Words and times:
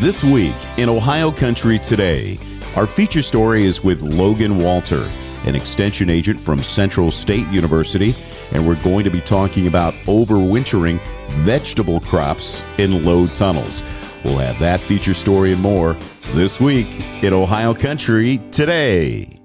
This 0.00 0.22
week 0.22 0.54
in 0.76 0.88
Ohio 0.88 1.32
Country 1.32 1.76
Today, 1.76 2.38
our 2.76 2.86
feature 2.86 3.20
story 3.20 3.64
is 3.64 3.82
with 3.82 4.00
Logan 4.00 4.58
Walter, 4.58 5.10
an 5.44 5.56
extension 5.56 6.08
agent 6.08 6.38
from 6.38 6.62
Central 6.62 7.10
State 7.10 7.48
University, 7.48 8.14
and 8.52 8.64
we're 8.64 8.80
going 8.84 9.02
to 9.02 9.10
be 9.10 9.20
talking 9.20 9.66
about 9.66 9.92
overwintering 10.04 11.00
vegetable 11.38 11.98
crops 11.98 12.64
in 12.78 13.04
low 13.04 13.26
tunnels. 13.26 13.82
We'll 14.24 14.38
have 14.38 14.60
that 14.60 14.80
feature 14.80 15.14
story 15.14 15.52
and 15.52 15.60
more 15.60 15.96
this 16.26 16.60
week 16.60 16.86
in 17.24 17.32
Ohio 17.32 17.74
Country 17.74 18.40
Today. 18.52 19.40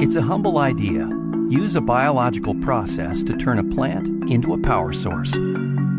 It's 0.00 0.16
a 0.16 0.22
humble 0.22 0.58
idea. 0.58 1.08
Use 1.50 1.76
a 1.76 1.80
biological 1.80 2.56
process 2.56 3.22
to 3.22 3.36
turn 3.36 3.60
a 3.60 3.74
plant 3.76 4.08
into 4.28 4.54
a 4.54 4.58
power 4.58 4.92
source. 4.92 5.30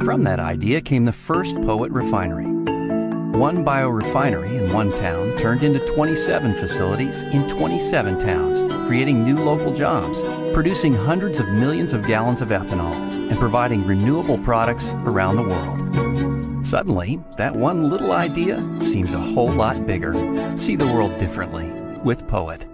From 0.04 0.24
that 0.24 0.42
idea 0.42 0.82
came 0.82 1.06
the 1.06 1.14
first 1.14 1.56
Poet 1.62 1.94
Refinery. 1.94 2.49
One 3.40 3.64
biorefinery 3.64 4.62
in 4.62 4.74
one 4.74 4.92
town 5.00 5.38
turned 5.38 5.64
into 5.64 5.80
27 5.94 6.56
facilities 6.56 7.22
in 7.22 7.48
27 7.48 8.20
towns, 8.20 8.60
creating 8.86 9.24
new 9.24 9.38
local 9.38 9.74
jobs, 9.74 10.22
producing 10.54 10.94
hundreds 10.94 11.40
of 11.40 11.48
millions 11.48 11.94
of 11.94 12.06
gallons 12.06 12.42
of 12.42 12.50
ethanol, 12.50 12.92
and 13.30 13.40
providing 13.40 13.88
renewable 13.88 14.38
products 14.40 14.92
around 15.06 15.38
the 15.38 15.44
world. 15.44 16.68
Suddenly, 16.68 17.22
that 17.38 17.56
one 17.56 17.90
little 17.90 18.12
idea 18.12 18.62
seems 18.84 19.14
a 19.14 19.22
whole 19.22 19.54
lot 19.54 19.88
bigger. 19.88 20.14
See 20.58 20.76
the 20.76 20.88
world 20.88 21.18
differently 21.18 21.72
with 22.04 22.28
Poet. 22.28 22.66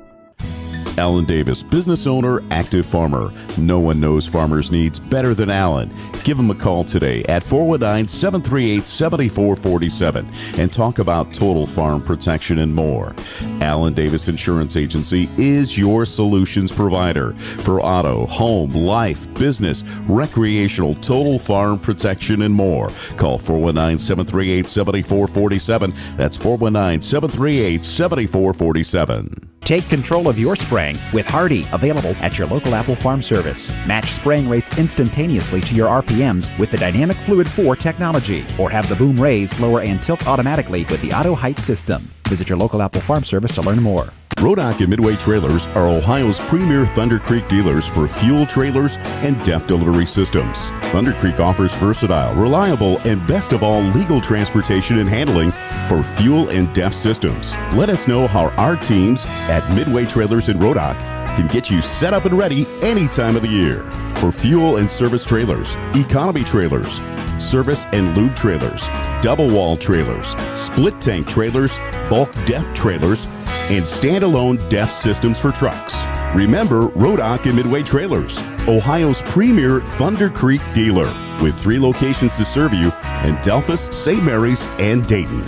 Alan 0.98 1.26
Davis, 1.26 1.62
business 1.62 2.08
owner, 2.08 2.42
active 2.50 2.88
farmer. 2.88 3.32
No 3.60 3.80
one 3.80 4.00
knows 4.00 4.26
farmers' 4.26 4.72
needs 4.72 5.00
better 5.00 5.36
than 5.36 5.52
Alan. 5.52 5.92
Give 6.26 6.40
him 6.40 6.50
a 6.50 6.56
call 6.56 6.84
today 6.84 7.24
at 7.26 7.44
419 7.44 8.08
738 8.08 8.88
7447 8.88 10.28
and 10.60 10.74
talk 10.74 10.98
about 10.98 11.32
total 11.32 11.68
farm 11.68 12.02
protection 12.02 12.58
and 12.58 12.74
more. 12.74 13.14
Allen 13.62 13.94
Davis 13.94 14.28
Insurance 14.28 14.76
Agency 14.76 15.30
is 15.38 15.78
your 15.78 16.04
solutions 16.04 16.72
provider 16.72 17.34
for 17.34 17.80
auto, 17.80 18.26
home, 18.26 18.74
life, 18.74 19.32
business, 19.36 19.84
recreational, 20.08 20.96
total 20.96 21.38
farm 21.38 21.78
protection, 21.78 22.42
and 22.42 22.56
more. 22.56 22.90
Call 23.18 23.38
419 23.38 24.00
738 24.00 24.68
7447. 24.68 25.94
That's 26.18 26.38
419 26.38 27.04
738 27.04 27.86
7447. 27.86 29.55
Take 29.66 29.90
control 29.90 30.30
of 30.30 30.38
your 30.38 30.56
spraying 30.56 31.00
with 31.12 31.26
Hardi, 31.26 31.66
available 31.74 32.16
at 32.22 32.38
your 32.38 32.46
local 32.46 32.76
Apple 32.76 32.96
Farm 32.96 33.24
Service. 33.24 33.72
Match 33.88 34.12
spraying 34.12 34.48
rates 34.48 34.78
instantaneously 34.78 35.60
to 35.62 35.74
your 35.74 35.90
RPMs 35.90 36.56
with 36.60 36.70
the 36.70 36.78
Dynamic 36.78 37.18
Fluid 37.18 37.50
4 37.50 37.76
technology, 37.76 38.46
or 38.60 38.70
have 38.70 38.88
the 38.88 38.96
boom 38.96 39.20
raise, 39.20 39.60
lower, 39.60 39.82
and 39.82 40.04
tilt 40.04 40.28
automatically 40.28 40.86
with 40.92 41.02
the 41.02 41.12
Auto 41.12 41.34
Height 41.34 41.58
system. 41.58 42.08
Visit 42.28 42.50
your 42.50 42.58
local 42.58 42.82
Apple 42.82 43.02
Farm 43.02 43.24
Service 43.24 43.56
to 43.56 43.62
learn 43.62 43.82
more. 43.82 44.10
Rodock 44.38 44.80
and 44.80 44.90
Midway 44.90 45.16
Trailers 45.16 45.66
are 45.68 45.88
Ohio's 45.88 46.40
premier 46.40 46.86
Thunder 46.88 47.20
Creek 47.20 47.48
dealers 47.48 47.88
for 47.88 48.08
fuel 48.08 48.46
trailers 48.46 48.98
and 49.24 49.42
DEF 49.46 49.66
delivery 49.66 50.06
systems. 50.06 50.72
Thunder 50.92 51.14
Creek 51.14 51.40
offers 51.40 51.74
versatile, 51.76 52.36
reliable, 52.36 53.00
and 53.08 53.26
best 53.28 53.54
of 53.54 53.64
all, 53.64 53.82
legal 53.82 54.20
transportation 54.20 55.00
and 55.00 55.08
handling 55.10 55.52
for 55.88 56.04
fuel 56.04 56.50
and 56.50 56.72
DEF 56.76 56.94
systems. 56.94 57.56
Let 57.74 57.90
us 57.90 58.08
know 58.08 58.28
how 58.28 58.50
our 58.52 58.76
teams 58.76 59.26
at 59.50 59.68
Midway 59.74 60.06
Trailers 60.06 60.50
in 60.50 60.58
Rodock 60.58 60.98
can 61.38 61.48
get 61.48 61.70
you 61.70 61.82
set 61.82 62.14
up 62.14 62.26
and 62.26 62.38
ready 62.38 62.66
any 62.82 63.08
time 63.08 63.36
of 63.36 63.42
the 63.42 63.48
year. 63.48 63.84
For 64.18 64.32
fuel 64.32 64.78
and 64.78 64.90
service 64.90 65.26
trailers, 65.26 65.76
economy 65.96 66.44
trailers, 66.44 67.00
service 67.42 67.86
and 67.92 68.16
lube 68.16 68.36
trailers, 68.36 68.88
double 69.22 69.48
wall 69.50 69.78
trailers, 69.78 70.36
split 70.60 71.00
tank 71.02 71.28
trailers, 71.28 71.78
bulk 72.10 72.34
DEF 72.46 72.74
trailers, 72.74 73.26
and 73.70 73.84
standalone 73.84 74.58
DEF 74.70 74.90
systems 74.92 75.40
for 75.40 75.52
trucks. 75.52 76.06
Remember 76.36 76.90
Rodock 76.90 77.46
and 77.46 77.56
Midway 77.56 77.82
Trailers, 77.82 78.40
Ohio's 78.68 79.22
premier 79.22 79.80
Thunder 79.82 80.30
Creek 80.30 80.62
dealer, 80.74 81.12
with 81.42 81.58
three 81.58 81.80
locations 81.80 82.36
to 82.36 82.46
serve 82.46 82.74
you 82.74 82.88
in 83.24 83.36
Delphos, 83.42 83.94
St. 83.94 84.24
Mary's, 84.24 84.66
and 84.80 85.06
Dayton. 85.08 85.44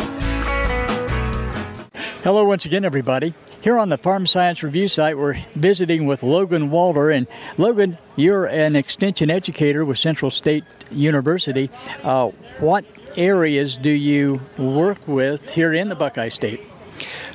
Hello, 2.23 2.43
once 2.43 2.65
again, 2.65 2.83
everybody. 2.83 3.33
Here 3.67 3.77
on 3.77 3.89
the 3.89 3.97
Farm 3.97 4.25
Science 4.25 4.63
Review 4.63 4.87
site, 4.87 5.17
we're 5.17 5.43
visiting 5.53 6.05
with 6.05 6.23
Logan 6.23 6.71
Walter. 6.71 7.09
And 7.09 7.27
Logan, 7.57 7.97
you're 8.15 8.45
an 8.45 8.77
extension 8.77 9.29
educator 9.29 9.83
with 9.83 9.99
Central 9.99 10.31
State 10.31 10.63
University. 10.89 11.69
Uh, 12.01 12.29
what 12.61 12.85
areas 13.17 13.77
do 13.77 13.89
you 13.89 14.39
work 14.57 15.05
with 15.05 15.49
here 15.49 15.73
in 15.73 15.89
the 15.89 15.95
Buckeye 15.95 16.29
State? 16.29 16.61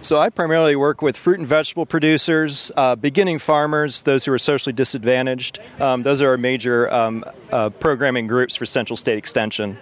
So 0.00 0.22
I 0.22 0.30
primarily 0.30 0.74
work 0.74 1.02
with 1.02 1.18
fruit 1.18 1.38
and 1.38 1.46
vegetable 1.46 1.84
producers, 1.84 2.72
uh, 2.78 2.96
beginning 2.96 3.38
farmers, 3.38 4.02
those 4.04 4.24
who 4.24 4.32
are 4.32 4.38
socially 4.38 4.72
disadvantaged. 4.72 5.58
Um, 5.80 6.02
those 6.02 6.22
are 6.22 6.30
our 6.30 6.38
major 6.38 6.90
um, 6.90 7.26
uh, 7.50 7.68
programming 7.68 8.26
groups 8.26 8.56
for 8.56 8.64
Central 8.64 8.96
State 8.96 9.18
Extension. 9.18 9.76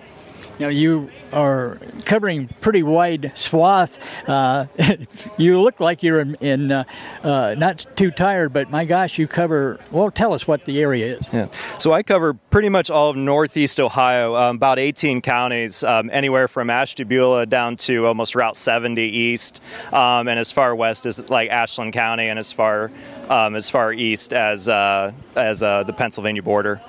Now 0.60 0.69
you 0.69 1.10
are 1.32 1.78
covering 2.04 2.48
pretty 2.60 2.82
wide 2.82 3.32
swath. 3.34 3.98
Uh, 4.28 4.66
you 5.38 5.59
look 5.59 5.81
like 5.81 6.03
you're 6.03 6.21
in, 6.21 6.34
in 6.34 6.71
uh, 6.71 6.84
uh, 7.25 7.56
not 7.59 7.87
too 7.97 8.10
tired, 8.10 8.53
but 8.53 8.71
my 8.71 8.84
gosh, 8.84 9.19
you 9.19 9.26
cover. 9.26 9.81
Well, 9.91 10.10
tell 10.10 10.34
us 10.34 10.47
what 10.47 10.66
the 10.66 10.82
area 10.82 11.16
is. 11.16 11.22
Yeah. 11.32 11.48
So 11.78 11.94
I 11.94 12.03
cover 12.03 12.34
pretty 12.34 12.69
much 12.69 12.91
all 12.91 13.09
of 13.09 13.16
Northeast 13.16 13.81
Ohio, 13.81 14.37
um, 14.37 14.56
about 14.56 14.78
18 14.78 15.22
counties, 15.22 15.82
um, 15.82 16.10
anywhere 16.12 16.47
from 16.47 16.69
Ashtabula 16.69 17.47
down 17.47 17.78
to 17.78 18.06
almost 18.06 18.34
Route 18.34 18.56
70 18.56 19.00
east, 19.00 19.62
um, 19.94 20.28
and 20.28 20.38
as 20.38 20.53
far 20.53 20.75
west 20.75 21.06
as 21.06 21.31
like 21.31 21.48
Ashland 21.48 21.94
County, 21.94 22.28
and 22.28 22.38
as 22.38 22.53
far 22.53 22.91
um, 23.31 23.56
as 23.56 23.71
far 23.71 23.94
east 23.94 24.34
as 24.34 24.69
uh, 24.69 25.12
as 25.37 25.62
uh, 25.62 25.84
the 25.84 25.94
Pennsylvania 25.94 26.42
border. 26.42 26.82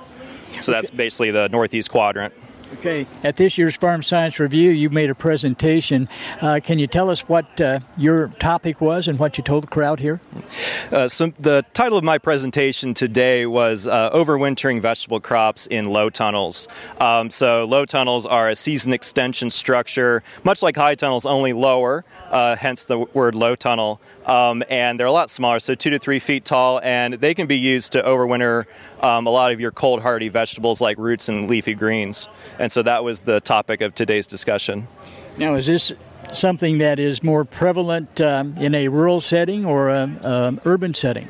So 0.60 0.72
that's 0.72 0.90
basically 0.90 1.30
the 1.30 1.48
northeast 1.48 1.90
quadrant. 1.90 2.34
Okay, 2.78 3.06
at 3.22 3.36
this 3.36 3.58
year's 3.58 3.76
Farm 3.76 4.02
Science 4.02 4.38
Review, 4.40 4.70
you 4.70 4.88
made 4.88 5.10
a 5.10 5.14
presentation. 5.14 6.08
Uh, 6.40 6.58
can 6.62 6.78
you 6.78 6.86
tell 6.86 7.10
us 7.10 7.20
what 7.28 7.60
uh, 7.60 7.80
your 7.98 8.28
topic 8.40 8.80
was 8.80 9.08
and 9.08 9.18
what 9.18 9.36
you 9.36 9.44
told 9.44 9.64
the 9.64 9.68
crowd 9.68 10.00
here? 10.00 10.20
Uh, 10.90 11.08
so 11.08 11.32
the 11.38 11.64
title 11.74 11.98
of 11.98 12.04
my 12.04 12.16
presentation 12.16 12.94
today 12.94 13.44
was 13.44 13.86
uh, 13.86 14.10
Overwintering 14.10 14.80
Vegetable 14.80 15.20
Crops 15.20 15.66
in 15.66 15.84
Low 15.86 16.08
Tunnels. 16.08 16.66
Um, 16.98 17.28
so 17.28 17.66
low 17.66 17.84
tunnels 17.84 18.24
are 18.24 18.48
a 18.48 18.56
season 18.56 18.94
extension 18.94 19.50
structure, 19.50 20.22
much 20.42 20.62
like 20.62 20.74
high 20.74 20.94
tunnels, 20.94 21.26
only 21.26 21.52
lower, 21.52 22.04
uh, 22.30 22.56
hence 22.56 22.84
the 22.84 22.98
word 22.98 23.34
low 23.34 23.54
tunnel. 23.54 24.00
Um, 24.24 24.62
and 24.70 24.98
they're 24.98 25.06
a 25.06 25.12
lot 25.12 25.28
smaller, 25.28 25.60
so 25.60 25.74
two 25.74 25.90
to 25.90 25.98
three 25.98 26.20
feet 26.20 26.44
tall, 26.44 26.80
and 26.82 27.14
they 27.14 27.34
can 27.34 27.46
be 27.46 27.58
used 27.58 27.92
to 27.92 28.02
overwinter 28.02 28.64
um, 29.02 29.26
a 29.26 29.30
lot 29.30 29.52
of 29.52 29.60
your 29.60 29.72
cold 29.72 30.00
hardy 30.00 30.28
vegetables 30.28 30.80
like 30.80 30.96
roots 30.96 31.28
and 31.28 31.50
leafy 31.50 31.74
greens. 31.74 32.28
And 32.62 32.70
so 32.70 32.80
that 32.84 33.02
was 33.02 33.22
the 33.22 33.40
topic 33.40 33.80
of 33.80 33.92
today's 33.92 34.24
discussion. 34.24 34.86
Now, 35.36 35.56
is 35.56 35.66
this 35.66 35.92
something 36.32 36.78
that 36.78 37.00
is 37.00 37.20
more 37.20 37.44
prevalent 37.44 38.20
um, 38.20 38.56
in 38.56 38.76
a 38.76 38.86
rural 38.86 39.20
setting 39.20 39.64
or 39.64 39.90
an 39.90 40.60
urban 40.64 40.94
setting? 40.94 41.28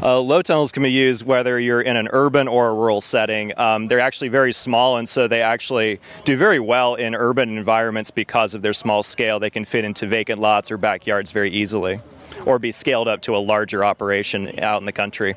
Uh, 0.00 0.18
low 0.20 0.40
tunnels 0.40 0.72
can 0.72 0.82
be 0.82 0.90
used 0.90 1.26
whether 1.26 1.60
you're 1.60 1.82
in 1.82 1.98
an 1.98 2.08
urban 2.12 2.48
or 2.48 2.70
a 2.70 2.72
rural 2.72 3.02
setting. 3.02 3.52
Um, 3.58 3.88
they're 3.88 4.00
actually 4.00 4.28
very 4.28 4.54
small, 4.54 4.96
and 4.96 5.06
so 5.06 5.28
they 5.28 5.42
actually 5.42 6.00
do 6.24 6.38
very 6.38 6.58
well 6.58 6.94
in 6.94 7.14
urban 7.14 7.58
environments 7.58 8.10
because 8.10 8.54
of 8.54 8.62
their 8.62 8.72
small 8.72 9.02
scale. 9.02 9.38
They 9.38 9.50
can 9.50 9.66
fit 9.66 9.84
into 9.84 10.06
vacant 10.06 10.40
lots 10.40 10.70
or 10.70 10.78
backyards 10.78 11.30
very 11.30 11.50
easily, 11.50 12.00
or 12.46 12.58
be 12.58 12.72
scaled 12.72 13.06
up 13.06 13.20
to 13.22 13.36
a 13.36 13.38
larger 13.38 13.84
operation 13.84 14.58
out 14.58 14.80
in 14.80 14.86
the 14.86 14.92
country. 14.92 15.36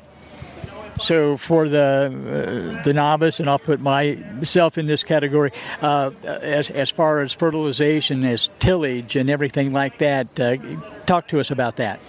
So 0.98 1.36
for 1.36 1.68
the 1.68 2.78
uh, 2.78 2.82
the 2.82 2.92
novice, 2.94 3.40
and 3.40 3.48
I'll 3.48 3.58
put 3.58 3.80
myself 3.80 4.78
in 4.78 4.86
this 4.86 5.02
category, 5.02 5.52
uh, 5.82 6.10
as 6.24 6.70
as 6.70 6.90
far 6.90 7.20
as 7.20 7.32
fertilization, 7.32 8.24
as 8.24 8.48
tillage, 8.58 9.16
and 9.16 9.28
everything 9.28 9.72
like 9.72 9.98
that. 9.98 10.38
Talk 11.06 11.28
to 11.28 11.40
us 11.40 11.50
about 11.50 11.76
that. 11.76 12.00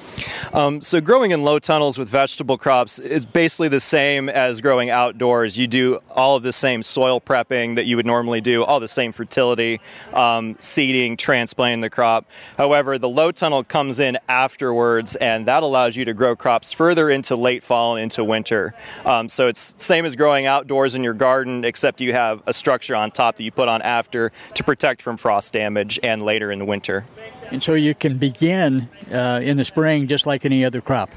Um, 0.54 0.82
so, 0.82 1.02
growing 1.02 1.32
in 1.32 1.44
low 1.44 1.60
tunnels 1.60 1.98
with 1.98 2.08
vegetable 2.08 2.58
crops 2.58 2.98
is 2.98 3.26
basically 3.26 3.68
the 3.68 3.82
same 3.82 4.30
as 4.30 4.62
growing 4.62 4.90
outdoors. 4.90 5.58
You 5.58 5.68
do 5.68 6.00
all 6.12 6.38
of 6.38 6.44
the 6.44 6.54
same 6.54 6.82
soil 6.82 7.20
prepping 7.20 7.76
that 7.76 7.86
you 7.86 7.98
would 7.98 8.06
normally 8.06 8.40
do, 8.40 8.64
all 8.64 8.80
the 8.80 8.88
same 8.88 9.12
fertility, 9.12 9.82
um, 10.14 10.56
seeding, 10.62 11.18
transplanting 11.18 11.82
the 11.82 11.90
crop. 11.90 12.30
However, 12.58 12.98
the 12.98 13.10
low 13.10 13.32
tunnel 13.32 13.66
comes 13.66 14.00
in 14.00 14.18
afterwards, 14.30 15.18
and 15.18 15.46
that 15.46 15.62
allows 15.64 15.98
you 15.98 16.06
to 16.06 16.14
grow 16.14 16.36
crops 16.36 16.72
further 16.72 17.10
into 17.10 17.36
late 17.36 17.64
fall 17.64 17.98
and 17.98 18.04
into 18.04 18.24
winter. 18.24 18.74
Um, 19.04 19.28
so, 19.28 19.48
it's 19.48 19.76
same 19.78 20.06
as 20.06 20.16
growing 20.16 20.46
outdoors 20.46 20.96
in 20.96 21.04
your 21.04 21.14
garden, 21.14 21.66
except 21.66 22.00
you 22.00 22.14
have 22.14 22.42
a 22.48 22.54
structure 22.54 22.96
on 22.96 23.12
top 23.12 23.36
that 23.36 23.44
you 23.44 23.52
put 23.52 23.68
on 23.68 23.82
after 23.82 24.32
to 24.54 24.64
protect 24.64 25.02
from 25.02 25.18
frost 25.18 25.52
damage 25.52 26.00
and 26.02 26.24
later 26.24 26.50
in 26.50 26.60
the 26.60 26.66
winter. 26.66 27.04
And 27.52 27.62
so 27.62 27.74
you 27.74 27.96
can 27.96 28.18
begin 28.18 28.90
uh, 29.12 29.40
in 29.44 29.58
the 29.58 29.66
spring 29.66 30.08
just 30.08 30.26
like 30.26 30.46
any 30.46 30.66
other 30.66 30.82
crop. 30.82 31.12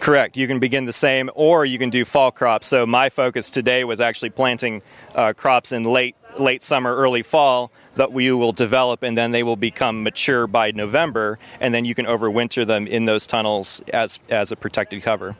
Correct. 0.00 0.36
You 0.36 0.46
can 0.46 0.58
begin 0.58 0.86
the 0.86 0.92
same, 0.92 1.30
or 1.34 1.64
you 1.64 1.78
can 1.78 1.90
do 1.90 2.04
fall 2.04 2.30
crops. 2.30 2.66
So 2.66 2.86
my 2.86 3.10
focus 3.10 3.50
today 3.50 3.84
was 3.84 4.00
actually 4.00 4.30
planting 4.30 4.82
uh, 5.14 5.32
crops 5.34 5.72
in 5.72 5.84
late 5.84 6.16
late 6.38 6.62
summer, 6.62 6.94
early 6.96 7.22
fall 7.22 7.70
that 7.94 8.12
we 8.12 8.32
will 8.32 8.52
develop, 8.52 9.02
and 9.02 9.16
then 9.16 9.30
they 9.30 9.42
will 9.42 9.56
become 9.56 10.02
mature 10.02 10.48
by 10.48 10.72
November, 10.72 11.38
and 11.60 11.72
then 11.72 11.84
you 11.84 11.94
can 11.94 12.06
overwinter 12.06 12.66
them 12.66 12.86
in 12.86 13.04
those 13.04 13.26
tunnels 13.26 13.82
as 13.92 14.18
as 14.30 14.50
a 14.50 14.56
protected 14.56 15.02
cover. 15.02 15.36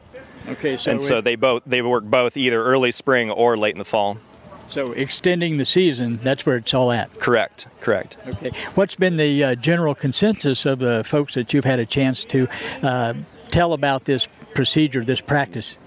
Okay, 0.46 0.76
so 0.76 0.91
and 0.91 1.00
so 1.00 1.20
they 1.20 1.37
both 1.37 1.62
they 1.67 1.82
work 1.82 2.05
both 2.05 2.37
either 2.37 2.62
early 2.62 2.91
spring 2.91 3.31
or 3.31 3.56
late 3.56 3.75
in 3.75 3.79
the 3.79 3.85
fall. 3.85 4.19
So 4.75 4.91
extending 4.93 5.56
the 5.56 5.65
season, 5.65 6.19
that's 6.23 6.44
where 6.44 6.56
it's 6.56 6.75
all 6.75 6.91
at. 6.91 7.17
Correct, 7.21 7.69
correct. 7.81 8.17
Okay. 8.26 8.50
What's 8.75 8.97
been 8.97 9.17
the 9.17 9.44
uh, 9.44 9.55
general 9.55 9.94
consensus 9.94 10.67
of 10.67 10.81
the 10.81 11.05
folks 11.05 11.35
that 11.35 11.55
you've 11.55 11.65
had 11.65 11.79
a 11.79 11.87
chance 11.87 12.25
to 12.26 12.49
uh, 12.82 13.15
tell 13.50 13.73
about 13.73 14.05
this 14.05 14.26
procedure, 14.55 15.05
this 15.05 15.21
practice? 15.21 15.79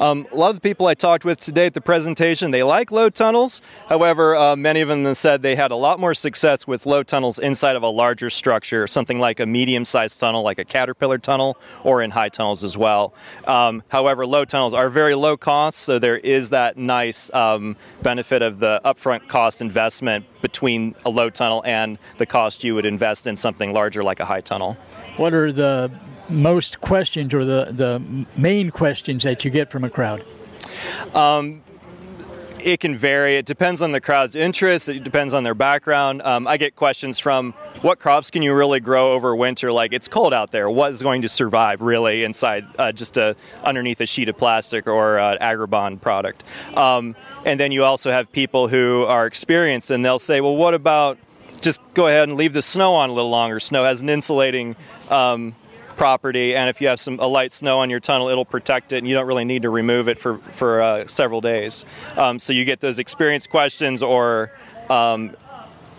Um, 0.00 0.26
a 0.32 0.36
lot 0.36 0.50
of 0.50 0.56
the 0.56 0.60
people 0.60 0.86
I 0.86 0.94
talked 0.94 1.24
with 1.24 1.38
today 1.38 1.66
at 1.66 1.74
the 1.74 1.80
presentation, 1.80 2.50
they 2.50 2.62
like 2.62 2.90
low 2.90 3.08
tunnels. 3.10 3.60
However, 3.88 4.36
uh, 4.36 4.56
many 4.56 4.80
of 4.80 4.88
them 4.88 5.14
said 5.14 5.42
they 5.42 5.56
had 5.56 5.70
a 5.70 5.76
lot 5.76 5.98
more 5.98 6.14
success 6.14 6.66
with 6.66 6.86
low 6.86 7.02
tunnels 7.02 7.38
inside 7.38 7.76
of 7.76 7.82
a 7.82 7.88
larger 7.88 8.30
structure, 8.30 8.86
something 8.86 9.18
like 9.18 9.40
a 9.40 9.46
medium-sized 9.46 10.18
tunnel, 10.18 10.42
like 10.42 10.58
a 10.58 10.64
caterpillar 10.64 11.18
tunnel, 11.18 11.56
or 11.82 12.02
in 12.02 12.10
high 12.10 12.28
tunnels 12.28 12.64
as 12.64 12.76
well. 12.76 13.14
Um, 13.46 13.82
however, 13.88 14.26
low 14.26 14.44
tunnels 14.44 14.74
are 14.74 14.90
very 14.90 15.14
low 15.14 15.36
cost, 15.36 15.78
so 15.78 15.98
there 15.98 16.16
is 16.18 16.50
that 16.50 16.76
nice 16.76 17.32
um, 17.32 17.76
benefit 18.02 18.42
of 18.42 18.58
the 18.58 18.80
upfront 18.84 19.28
cost 19.28 19.60
investment 19.60 20.26
between 20.42 20.94
a 21.04 21.10
low 21.10 21.30
tunnel 21.30 21.62
and 21.64 21.98
the 22.18 22.26
cost 22.26 22.64
you 22.64 22.74
would 22.74 22.86
invest 22.86 23.26
in 23.26 23.36
something 23.36 23.72
larger 23.72 24.02
like 24.02 24.20
a 24.20 24.24
high 24.24 24.40
tunnel. 24.40 24.76
What 25.16 25.32
are 25.32 25.52
the 25.52 25.90
most 26.28 26.80
questions 26.80 27.34
or 27.34 27.44
the, 27.44 27.68
the 27.70 28.26
main 28.36 28.70
questions 28.70 29.22
that 29.24 29.44
you 29.44 29.50
get 29.50 29.70
from 29.70 29.84
a 29.84 29.90
crowd? 29.90 30.24
it 32.64 32.80
can 32.80 32.96
vary. 32.96 33.36
It 33.36 33.44
depends 33.44 33.82
on 33.82 33.92
the 33.92 34.00
crowd's 34.00 34.34
interest. 34.34 34.88
It 34.88 35.04
depends 35.04 35.34
on 35.34 35.44
their 35.44 35.54
background. 35.54 36.22
Um, 36.22 36.48
I 36.48 36.56
get 36.56 36.74
questions 36.74 37.18
from 37.18 37.52
what 37.82 37.98
crops 37.98 38.30
can 38.30 38.42
you 38.42 38.54
really 38.54 38.80
grow 38.80 39.12
over 39.12 39.36
winter? 39.36 39.70
Like 39.70 39.92
it's 39.92 40.08
cold 40.08 40.32
out 40.32 40.50
there. 40.50 40.68
What 40.70 40.92
is 40.92 41.02
going 41.02 41.22
to 41.22 41.28
survive 41.28 41.82
really 41.82 42.24
inside 42.24 42.64
uh, 42.78 42.90
just 42.90 43.18
a, 43.18 43.36
underneath 43.62 44.00
a 44.00 44.06
sheet 44.06 44.30
of 44.30 44.38
plastic 44.38 44.86
or 44.86 45.18
uh, 45.18 45.36
Agribon 45.40 46.00
product? 46.00 46.42
Um, 46.74 47.14
and 47.44 47.60
then 47.60 47.70
you 47.70 47.84
also 47.84 48.10
have 48.10 48.32
people 48.32 48.68
who 48.68 49.04
are 49.04 49.26
experienced 49.26 49.90
and 49.90 50.02
they'll 50.04 50.18
say, 50.18 50.40
well, 50.40 50.56
what 50.56 50.72
about 50.72 51.18
just 51.60 51.80
go 51.92 52.06
ahead 52.06 52.28
and 52.28 52.36
leave 52.38 52.54
the 52.54 52.62
snow 52.62 52.94
on 52.94 53.10
a 53.10 53.12
little 53.12 53.30
longer? 53.30 53.60
Snow 53.60 53.84
has 53.84 54.00
an 54.00 54.08
insulating. 54.08 54.74
Um, 55.10 55.54
property 55.96 56.54
and 56.54 56.68
if 56.68 56.80
you 56.80 56.88
have 56.88 56.98
some 57.00 57.18
a 57.20 57.26
light 57.26 57.52
snow 57.52 57.78
on 57.78 57.90
your 57.90 58.00
tunnel 58.00 58.28
it'll 58.28 58.44
protect 58.44 58.92
it 58.92 58.98
and 58.98 59.08
you 59.08 59.14
don't 59.14 59.26
really 59.26 59.44
need 59.44 59.62
to 59.62 59.70
remove 59.70 60.08
it 60.08 60.18
for 60.18 60.38
for 60.38 60.80
uh, 60.82 61.06
several 61.06 61.40
days 61.40 61.84
um, 62.16 62.38
so 62.38 62.52
you 62.52 62.64
get 62.64 62.80
those 62.80 62.98
experience 62.98 63.46
questions 63.46 64.02
or 64.02 64.50
um, 64.90 65.34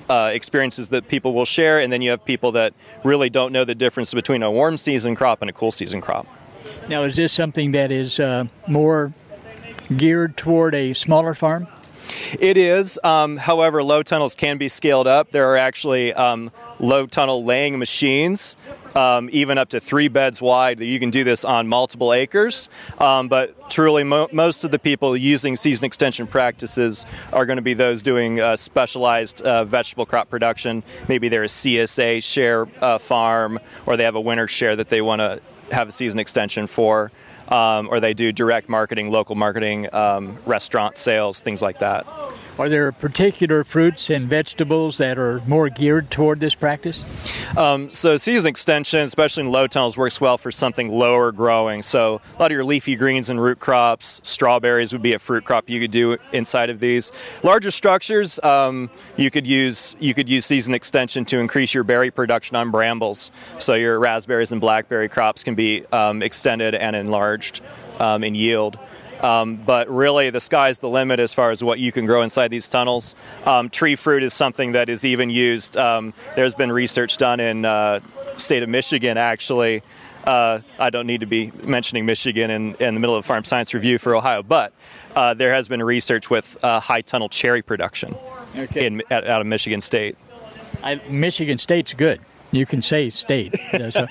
uh, 0.09 0.29
experiences 0.33 0.89
that 0.89 1.07
people 1.07 1.33
will 1.33 1.45
share 1.45 1.79
and 1.79 1.91
then 1.91 2.01
you 2.01 2.09
have 2.11 2.23
people 2.25 2.51
that 2.51 2.73
really 3.03 3.29
don't 3.29 3.51
know 3.51 3.63
the 3.63 3.75
difference 3.75 4.13
between 4.13 4.43
a 4.43 4.51
warm 4.51 4.77
season 4.77 5.15
crop 5.15 5.41
and 5.41 5.49
a 5.49 5.53
cool 5.53 5.71
season 5.71 6.01
crop 6.01 6.27
Now, 6.87 7.03
is 7.03 7.15
this 7.15 7.33
something 7.33 7.71
that 7.71 7.91
is 7.91 8.19
uh, 8.19 8.45
more 8.67 9.13
geared 9.95 10.37
toward 10.37 10.75
a 10.75 10.93
smaller 10.93 11.33
farm? 11.33 11.67
It 12.39 12.57
is. 12.57 12.99
Um, 13.03 13.37
however, 13.37 13.81
low 13.83 14.03
tunnels 14.03 14.35
can 14.35 14.57
be 14.57 14.67
scaled 14.67 15.07
up. 15.07 15.31
There 15.31 15.49
are 15.51 15.57
actually 15.57 16.13
um, 16.13 16.51
low 16.79 17.07
tunnel 17.07 17.43
laying 17.43 17.79
machines, 17.79 18.55
um, 18.95 19.29
even 19.31 19.57
up 19.57 19.69
to 19.69 19.79
three 19.79 20.07
beds 20.07 20.41
wide. 20.41 20.79
That 20.79 20.85
you 20.85 20.99
can 20.99 21.09
do 21.09 21.23
this 21.23 21.45
on 21.45 21.67
multiple 21.67 22.13
acres. 22.13 22.69
Um, 22.99 23.27
but 23.27 23.69
truly, 23.69 24.03
mo- 24.03 24.29
most 24.31 24.63
of 24.63 24.71
the 24.71 24.79
people 24.79 25.15
using 25.15 25.55
season 25.55 25.85
extension 25.85 26.27
practices 26.27 27.05
are 27.33 27.45
going 27.45 27.57
to 27.57 27.61
be 27.61 27.73
those 27.73 28.01
doing 28.01 28.39
uh, 28.39 28.55
specialized 28.55 29.41
uh, 29.41 29.65
vegetable 29.65 30.05
crop 30.05 30.29
production. 30.29 30.83
Maybe 31.07 31.29
they're 31.29 31.43
a 31.43 31.47
CSA 31.47 32.23
share 32.23 32.67
uh, 32.81 32.97
farm, 32.97 33.59
or 33.85 33.97
they 33.97 34.03
have 34.03 34.15
a 34.15 34.21
winter 34.21 34.47
share 34.47 34.75
that 34.75 34.89
they 34.89 35.01
want 35.01 35.19
to 35.19 35.41
have 35.71 35.89
a 35.89 35.91
season 35.91 36.19
extension 36.19 36.67
for 36.67 37.11
um, 37.49 37.87
or 37.89 37.99
they 37.99 38.13
do 38.13 38.31
direct 38.31 38.69
marketing, 38.69 39.11
local 39.11 39.35
marketing, 39.35 39.93
um, 39.93 40.37
restaurant 40.45 40.97
sales, 40.97 41.41
things 41.41 41.61
like 41.61 41.79
that. 41.79 42.05
Are 42.57 42.69
there 42.69 42.89
particular 42.93 43.65
fruits 43.65 44.09
and 44.09 44.29
vegetables 44.29 44.97
that 44.99 45.19
are 45.19 45.41
more 45.45 45.67
geared 45.67 46.09
toward 46.09 46.39
this 46.39 46.55
practice? 46.55 47.03
Um, 47.57 47.89
so 47.89 48.15
season 48.15 48.47
extension, 48.47 49.01
especially 49.01 49.43
in 49.43 49.51
low 49.51 49.67
tunnels, 49.67 49.97
works 49.97 50.21
well 50.21 50.37
for 50.37 50.53
something 50.53 50.89
lower 50.89 51.33
growing. 51.33 51.81
So 51.81 52.21
a 52.37 52.39
lot 52.39 52.51
of 52.51 52.55
your 52.55 52.63
leafy 52.63 52.95
greens 52.95 53.29
and 53.29 53.43
root 53.43 53.59
crops, 53.59 54.21
strawberries 54.23 54.93
would 54.93 55.01
be 55.01 55.13
a 55.13 55.19
fruit 55.19 55.43
crop 55.43 55.69
you 55.69 55.81
could 55.81 55.91
do 55.91 56.17
inside 56.31 56.69
of 56.69 56.79
these. 56.79 57.11
Larger 57.43 57.71
structures, 57.71 58.39
um, 58.41 58.89
you 59.17 59.29
could 59.29 59.45
use 59.45 59.97
you 59.99 60.13
could 60.13 60.29
use 60.29 60.45
season 60.45 60.73
extension 60.73 61.25
to 61.25 61.39
increase 61.39 61.73
your 61.73 61.83
berry 61.83 62.09
production 62.09 62.55
on 62.55 62.71
brambles. 62.71 63.33
So 63.57 63.73
your 63.73 63.99
raspberries 63.99 64.53
and 64.53 64.61
blackberry 64.61 65.09
crops 65.09 65.43
can 65.43 65.55
be 65.55 65.85
um, 65.91 66.23
extended 66.23 66.73
and 66.73 66.95
enlarged 66.95 67.59
um, 67.99 68.23
in 68.23 68.33
yield. 68.33 68.79
Um, 69.21 69.55
but 69.55 69.89
really, 69.89 70.29
the 70.29 70.39
sky's 70.39 70.79
the 70.79 70.89
limit 70.89 71.19
as 71.19 71.33
far 71.33 71.51
as 71.51 71.63
what 71.63 71.79
you 71.79 71.91
can 71.91 72.05
grow 72.05 72.21
inside 72.21 72.49
these 72.49 72.67
tunnels. 72.69 73.15
Um, 73.45 73.69
tree 73.69 73.95
fruit 73.95 74.23
is 74.23 74.33
something 74.33 74.73
that 74.73 74.89
is 74.89 75.05
even 75.05 75.29
used. 75.29 75.77
Um, 75.77 76.13
there's 76.35 76.53
been 76.55 76.71
research 76.71 77.17
done 77.17 77.39
in 77.39 77.65
uh, 77.65 78.01
state 78.37 78.61
of 78.63 78.69
Michigan, 78.69 79.17
actually. 79.17 79.83
Uh, 80.25 80.59
I 80.79 80.89
don't 80.89 81.05
need 81.07 81.19
to 81.19 81.27
be 81.27 81.51
mentioning 81.63 82.05
Michigan 82.05 82.49
in, 82.49 82.75
in 82.75 82.95
the 82.95 82.99
middle 82.99 83.15
of 83.15 83.25
Farm 83.25 83.43
Science 83.43 83.73
Review 83.73 83.97
for 83.99 84.15
Ohio, 84.15 84.41
but 84.41 84.73
uh, 85.15 85.33
there 85.35 85.53
has 85.53 85.67
been 85.67 85.83
research 85.83 86.29
with 86.31 86.57
uh, 86.63 86.79
high 86.79 87.01
tunnel 87.01 87.29
cherry 87.29 87.61
production 87.61 88.15
Okay. 88.57 88.87
in, 88.87 89.03
at, 89.11 89.27
out 89.27 89.41
of 89.41 89.47
Michigan 89.47 89.81
State. 89.81 90.17
I, 90.83 90.95
Michigan 91.09 91.57
State's 91.57 91.93
good. 91.93 92.21
You 92.55 92.65
can 92.65 92.81
say 92.81 93.09
state. 93.09 93.55
so, 93.89 94.07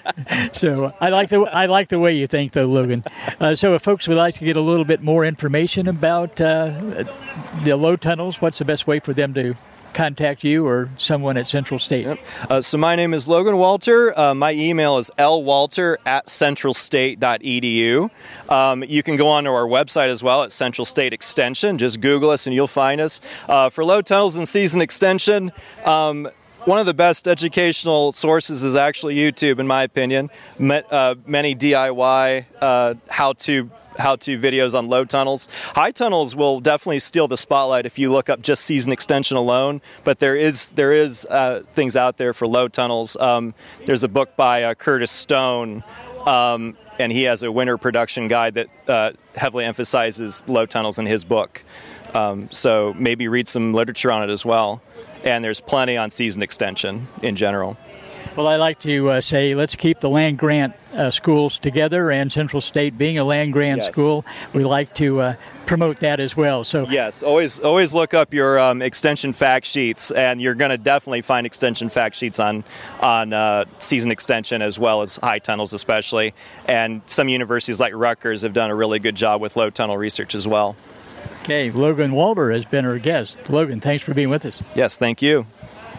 so 0.52 0.94
I 1.00 1.08
like 1.08 1.28
the 1.28 1.40
I 1.40 1.66
like 1.66 1.88
the 1.88 1.98
way 1.98 2.16
you 2.16 2.26
think, 2.26 2.52
though, 2.52 2.66
Logan. 2.66 3.04
Uh, 3.40 3.54
so, 3.54 3.74
if 3.74 3.82
folks 3.82 4.08
would 4.08 4.16
like 4.16 4.34
to 4.34 4.44
get 4.44 4.56
a 4.56 4.60
little 4.60 4.84
bit 4.84 5.02
more 5.02 5.24
information 5.24 5.88
about 5.88 6.40
uh, 6.40 7.04
the 7.64 7.76
low 7.76 7.96
tunnels, 7.96 8.40
what's 8.40 8.58
the 8.58 8.64
best 8.64 8.86
way 8.86 9.00
for 9.00 9.12
them 9.12 9.34
to 9.34 9.54
contact 9.98 10.44
you 10.44 10.66
or 10.66 10.88
someone 10.96 11.36
at 11.36 11.48
Central 11.48 11.78
State? 11.78 12.06
Uh, 12.48 12.60
so 12.60 12.78
my 12.78 12.94
name 12.94 13.12
is 13.12 13.26
Logan 13.26 13.56
Walter. 13.56 14.16
Uh, 14.18 14.34
my 14.34 14.52
email 14.52 14.98
is 14.98 15.10
lwalter 15.18 15.96
at 16.06 16.26
centralstate.edu. 16.26 18.10
Um, 18.48 18.84
you 18.84 19.02
can 19.02 19.16
go 19.16 19.28
on 19.28 19.44
to 19.44 19.50
our 19.50 19.66
website 19.66 20.08
as 20.08 20.22
well 20.22 20.42
at 20.44 20.52
Central 20.52 20.84
State 20.84 21.12
Extension. 21.12 21.78
Just 21.78 22.00
Google 22.00 22.30
us 22.30 22.46
and 22.46 22.54
you'll 22.54 22.68
find 22.68 23.00
us. 23.00 23.20
Uh, 23.48 23.70
for 23.70 23.84
low 23.84 24.00
tunnels 24.00 24.36
and 24.36 24.48
season 24.48 24.80
extension, 24.80 25.52
um, 25.84 26.28
one 26.64 26.78
of 26.78 26.86
the 26.86 26.94
best 26.94 27.26
educational 27.26 28.12
sources 28.12 28.62
is 28.62 28.74
actually 28.74 29.16
YouTube, 29.16 29.58
in 29.58 29.66
my 29.66 29.82
opinion. 29.82 30.30
Uh, 30.60 31.14
many 31.26 31.54
DIY 31.54 32.44
uh, 32.60 32.94
how-to 33.08 33.70
how-to 33.98 34.38
videos 34.38 34.78
on 34.78 34.88
low 34.88 35.04
tunnels. 35.04 35.48
High 35.74 35.90
tunnels 35.90 36.36
will 36.36 36.60
definitely 36.60 37.00
steal 37.00 37.26
the 37.26 37.36
spotlight 37.36 37.84
if 37.84 37.98
you 37.98 38.12
look 38.12 38.28
up 38.28 38.40
just 38.40 38.64
season 38.64 38.92
extension 38.92 39.36
alone. 39.36 39.82
But 40.04 40.20
there 40.20 40.36
is 40.36 40.68
there 40.70 40.92
is 40.92 41.26
uh, 41.26 41.62
things 41.74 41.96
out 41.96 42.16
there 42.16 42.32
for 42.32 42.46
low 42.46 42.68
tunnels. 42.68 43.16
Um, 43.16 43.54
there's 43.86 44.04
a 44.04 44.08
book 44.08 44.36
by 44.36 44.62
uh, 44.62 44.74
Curtis 44.74 45.10
Stone. 45.10 45.82
Um, 46.26 46.76
and 46.98 47.12
he 47.12 47.22
has 47.24 47.42
a 47.42 47.50
winter 47.50 47.78
production 47.78 48.28
guide 48.28 48.54
that 48.54 48.68
uh, 48.88 49.12
heavily 49.36 49.64
emphasizes 49.64 50.46
low 50.48 50.66
tunnels 50.66 50.98
in 50.98 51.06
his 51.06 51.24
book. 51.24 51.62
Um, 52.14 52.50
so 52.50 52.94
maybe 52.98 53.28
read 53.28 53.48
some 53.48 53.72
literature 53.74 54.12
on 54.12 54.22
it 54.22 54.32
as 54.32 54.44
well. 54.44 54.80
And 55.24 55.44
there's 55.44 55.60
plenty 55.60 55.96
on 55.96 56.10
season 56.10 56.42
extension 56.42 57.08
in 57.22 57.36
general. 57.36 57.76
Well, 58.36 58.46
I 58.46 58.54
like 58.54 58.78
to 58.80 59.10
uh, 59.10 59.20
say 59.20 59.54
let's 59.54 59.74
keep 59.74 59.98
the 59.98 60.08
land 60.08 60.38
grant 60.38 60.74
uh, 60.94 61.10
schools 61.10 61.58
together, 61.58 62.12
and 62.12 62.30
Central 62.30 62.60
State 62.60 62.96
being 62.96 63.18
a 63.18 63.24
land 63.24 63.52
grant 63.52 63.82
Yes. 63.82 63.90
school, 63.92 64.24
we 64.52 64.62
like 64.62 64.94
to 64.94 65.20
uh, 65.20 65.34
promote 65.66 65.98
that 66.00 66.20
as 66.20 66.36
well. 66.36 66.62
So, 66.62 66.86
Yes, 66.88 67.24
always 67.24 67.58
always 67.58 67.94
look 67.94 68.14
up 68.14 68.32
your 68.32 68.60
um, 68.60 68.80
extension 68.80 69.32
fact 69.32 69.66
sheets, 69.66 70.12
and 70.12 70.40
you're 70.40 70.54
going 70.54 70.70
to 70.70 70.78
definitely 70.78 71.22
find 71.22 71.46
extension 71.48 71.88
fact 71.88 72.14
sheets 72.14 72.38
on 72.38 72.62
on 73.00 73.32
uh, 73.32 73.64
season 73.80 74.12
extension 74.12 74.62
as 74.62 74.78
well 74.78 75.02
as 75.02 75.16
high 75.16 75.40
tunnels, 75.40 75.72
especially. 75.72 76.32
And 76.66 77.02
some 77.06 77.28
universities 77.28 77.80
like 77.80 77.92
Rutgers 77.92 78.42
have 78.42 78.52
done 78.52 78.70
a 78.70 78.74
really 78.76 79.00
good 79.00 79.16
job 79.16 79.40
with 79.40 79.56
low 79.56 79.70
tunnel 79.70 79.98
research 79.98 80.36
as 80.36 80.46
well. 80.46 80.76
Okay, 81.48 81.70
Logan 81.70 82.12
Walter 82.12 82.50
has 82.50 82.66
been 82.66 82.84
our 82.84 82.98
guest. 82.98 83.48
Logan, 83.48 83.80
thanks 83.80 84.04
for 84.04 84.12
being 84.12 84.28
with 84.28 84.44
us. 84.44 84.62
Yes, 84.74 84.98
thank 84.98 85.22
you. 85.22 85.46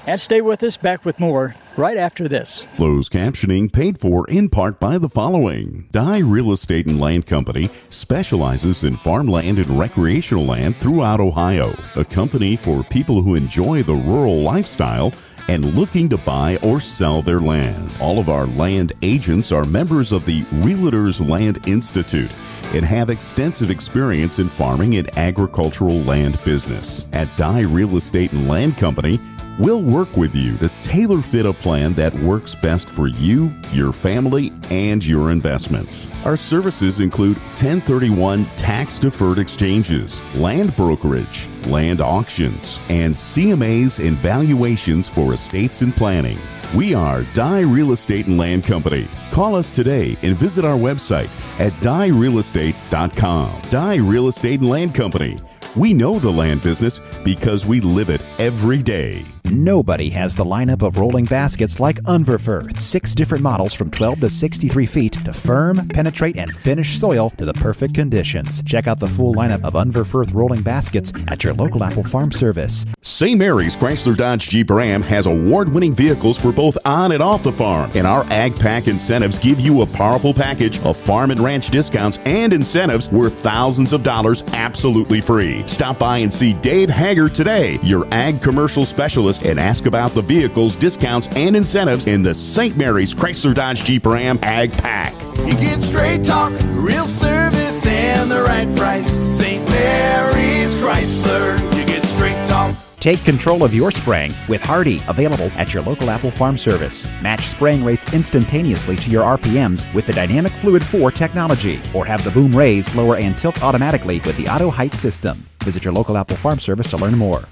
And 0.05 0.21
stay 0.21 0.41
with 0.41 0.61
us, 0.61 0.77
back 0.77 1.03
with 1.03 1.19
more 1.19 1.55
right 1.75 1.97
after 1.97 2.27
this. 2.27 2.67
Closed 2.77 3.11
captioning 3.11 3.71
paid 3.71 3.99
for 3.99 4.27
in 4.27 4.49
part 4.49 4.79
by 4.79 4.99
the 4.99 5.09
following. 5.09 5.87
Dye 5.91 6.19
Real 6.19 6.51
Estate 6.51 6.85
and 6.85 6.99
Land 6.99 7.25
Company 7.25 7.69
specializes 7.89 8.83
in 8.83 8.95
farmland 8.95 9.57
and 9.57 9.79
recreational 9.79 10.45
land 10.45 10.77
throughout 10.77 11.19
Ohio. 11.19 11.73
A 11.95 12.05
company 12.05 12.55
for 12.55 12.83
people 12.83 13.23
who 13.23 13.33
enjoy 13.33 13.81
the 13.81 13.95
rural 13.95 14.41
lifestyle 14.41 15.13
and 15.47 15.73
looking 15.73 16.07
to 16.09 16.17
buy 16.19 16.57
or 16.57 16.79
sell 16.79 17.23
their 17.23 17.39
land. 17.39 17.91
All 17.99 18.19
of 18.19 18.29
our 18.29 18.45
land 18.45 18.93
agents 19.01 19.51
are 19.51 19.65
members 19.65 20.11
of 20.11 20.25
the 20.25 20.43
Realtors 20.43 21.27
Land 21.27 21.67
Institute 21.67 22.31
and 22.73 22.85
have 22.85 23.09
extensive 23.09 23.69
experience 23.71 24.39
in 24.39 24.49
farming 24.49 24.95
and 24.95 25.17
agricultural 25.17 26.01
land 26.01 26.39
business. 26.43 27.07
At 27.13 27.35
Dye 27.37 27.61
Real 27.61 27.97
Estate 27.97 28.31
and 28.31 28.47
Land 28.47 28.77
Company, 28.77 29.19
We'll 29.59 29.81
work 29.81 30.15
with 30.15 30.33
you 30.35 30.55
to 30.59 30.69
tailor 30.79 31.21
fit 31.21 31.45
a 31.45 31.51
plan 31.51 31.93
that 31.95 32.15
works 32.19 32.55
best 32.55 32.89
for 32.89 33.09
you, 33.09 33.53
your 33.73 33.91
family, 33.91 34.53
and 34.69 35.05
your 35.05 35.31
investments. 35.31 36.09
Our 36.23 36.37
services 36.37 37.01
include 37.01 37.37
1031 37.39 38.45
tax 38.55 38.99
deferred 38.99 39.37
exchanges, 39.37 40.21
land 40.35 40.73
brokerage, 40.77 41.49
land 41.65 41.99
auctions, 41.99 42.79
and 42.87 43.13
CMAs 43.13 43.99
and 44.07 44.15
valuations 44.19 45.09
for 45.09 45.33
estates 45.33 45.81
and 45.81 45.93
planning. 45.93 46.39
We 46.73 46.93
are 46.93 47.23
Dye 47.33 47.59
Real 47.59 47.91
Estate 47.91 48.27
and 48.27 48.37
Land 48.37 48.63
Company. 48.63 49.09
Call 49.31 49.55
us 49.55 49.73
today 49.73 50.17
and 50.23 50.35
visit 50.35 50.65
our 50.65 50.77
website 50.77 51.29
at 51.59 51.73
dyerealestate.com. 51.73 53.61
Dye 53.69 53.95
Real 53.95 54.27
Estate 54.27 54.59
and 54.59 54.69
Land 54.69 54.95
Company. 54.95 55.37
We 55.75 55.93
know 55.93 56.17
the 56.17 56.31
land 56.31 56.63
business 56.63 56.99
because 57.23 57.65
we 57.65 57.79
live 57.79 58.09
it 58.09 58.21
every 58.39 58.81
day. 58.81 59.23
Nobody 59.51 60.09
has 60.09 60.35
the 60.35 60.43
lineup 60.43 60.85
of 60.85 60.97
rolling 60.97 61.25
baskets 61.25 61.79
like 61.79 61.97
Unverferth. 62.03 62.79
Six 62.79 63.15
different 63.15 63.43
models 63.43 63.73
from 63.73 63.89
12 63.89 64.19
to 64.21 64.29
63 64.29 64.85
feet 64.85 65.13
to 65.13 65.33
firm, 65.33 65.87
penetrate, 65.89 66.37
and 66.37 66.55
finish 66.55 66.99
soil 66.99 67.29
to 67.31 67.45
the 67.45 67.53
perfect 67.53 67.95
conditions. 67.95 68.61
Check 68.63 68.87
out 68.87 68.99
the 68.99 69.07
full 69.07 69.33
lineup 69.33 69.63
of 69.63 69.73
Unverferth 69.73 70.33
rolling 70.33 70.61
baskets 70.61 71.11
at 71.27 71.43
your 71.43 71.53
local 71.53 71.83
Apple 71.83 72.03
Farm 72.03 72.31
Service. 72.31 72.85
St. 73.19 73.37
Mary's 73.37 73.75
Chrysler 73.75 74.15
Dodge 74.15 74.47
Jeep 74.47 74.69
Ram 74.69 75.01
has 75.01 75.25
award 75.25 75.67
winning 75.67 75.93
vehicles 75.93 76.39
for 76.39 76.53
both 76.53 76.77
on 76.85 77.11
and 77.11 77.21
off 77.21 77.43
the 77.43 77.51
farm, 77.51 77.91
and 77.93 78.07
our 78.07 78.23
Ag 78.31 78.57
Pack 78.57 78.87
incentives 78.87 79.37
give 79.37 79.59
you 79.59 79.81
a 79.81 79.85
powerful 79.85 80.33
package 80.33 80.79
of 80.85 80.95
farm 80.95 81.29
and 81.29 81.41
ranch 81.41 81.69
discounts 81.69 82.17
and 82.19 82.53
incentives 82.53 83.09
worth 83.09 83.33
thousands 83.33 83.91
of 83.91 84.03
dollars 84.03 84.41
absolutely 84.53 85.19
free. 85.19 85.67
Stop 85.67 85.99
by 85.99 86.19
and 86.19 86.33
see 86.33 86.53
Dave 86.53 86.89
Hager 86.89 87.27
today, 87.27 87.77
your 87.83 88.07
ag 88.13 88.41
commercial 88.41 88.85
specialist, 88.85 89.43
and 89.43 89.59
ask 89.59 89.85
about 89.85 90.11
the 90.11 90.21
vehicles, 90.21 90.77
discounts, 90.77 91.27
and 91.35 91.57
incentives 91.57 92.07
in 92.07 92.23
the 92.23 92.33
St. 92.33 92.77
Mary's 92.77 93.13
Chrysler 93.13 93.53
Dodge 93.53 93.83
Jeep 93.83 94.05
Ram 94.05 94.39
Ag 94.43 94.71
Pack. 94.71 95.13
You 95.39 95.55
get 95.55 95.81
straight 95.81 96.23
talk, 96.23 96.53
real 96.75 97.09
service, 97.09 97.85
and 97.85 98.31
the 98.31 98.41
right 98.43 98.73
price. 98.77 99.09
St. 99.29 99.69
Mary's 99.69 100.77
Chrysler. 100.77 101.59
You 101.77 101.85
get 101.85 102.05
straight 102.05 102.47
talk. 102.47 102.77
Take 102.99 103.23
control 103.23 103.63
of 103.63 103.73
your 103.73 103.91
spraying 103.91 104.33
with 104.49 104.61
Hardi, 104.61 105.01
available 105.07 105.49
at 105.55 105.73
your 105.73 105.81
local 105.83 106.09
Apple 106.09 106.31
Farm 106.31 106.57
Service. 106.57 107.07
Match 107.21 107.47
spraying 107.47 107.83
rates 107.83 108.13
instantaneously 108.13 108.97
to 108.97 109.09
your 109.09 109.23
RPMs 109.37 109.91
with 109.93 110.05
the 110.05 110.11
Dynamic 110.11 110.51
Fluid 110.51 110.83
4 110.83 111.09
technology, 111.11 111.81
or 111.93 112.05
have 112.05 112.23
the 112.25 112.31
boom 112.31 112.53
raise, 112.53 112.93
lower, 112.95 113.15
and 113.15 113.37
tilt 113.37 113.63
automatically 113.63 114.19
with 114.25 114.35
the 114.35 114.49
Auto 114.49 114.69
Height 114.69 114.93
system. 114.93 115.45
Visit 115.63 115.85
your 115.85 115.93
local 115.93 116.17
Apple 116.17 116.35
Farm 116.35 116.59
Service 116.59 116.89
to 116.89 116.97
learn 116.97 117.17
more. 117.17 117.45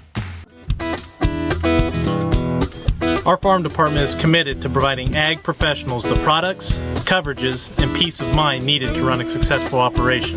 Our 3.28 3.36
farm 3.36 3.62
department 3.62 4.08
is 4.08 4.14
committed 4.14 4.62
to 4.62 4.70
providing 4.70 5.14
ag 5.14 5.42
professionals 5.42 6.02
the 6.04 6.14
products, 6.24 6.72
coverages, 7.04 7.78
and 7.78 7.94
peace 7.94 8.20
of 8.20 8.34
mind 8.34 8.64
needed 8.64 8.94
to 8.94 9.02
run 9.02 9.20
a 9.20 9.28
successful 9.28 9.80
operation. 9.80 10.36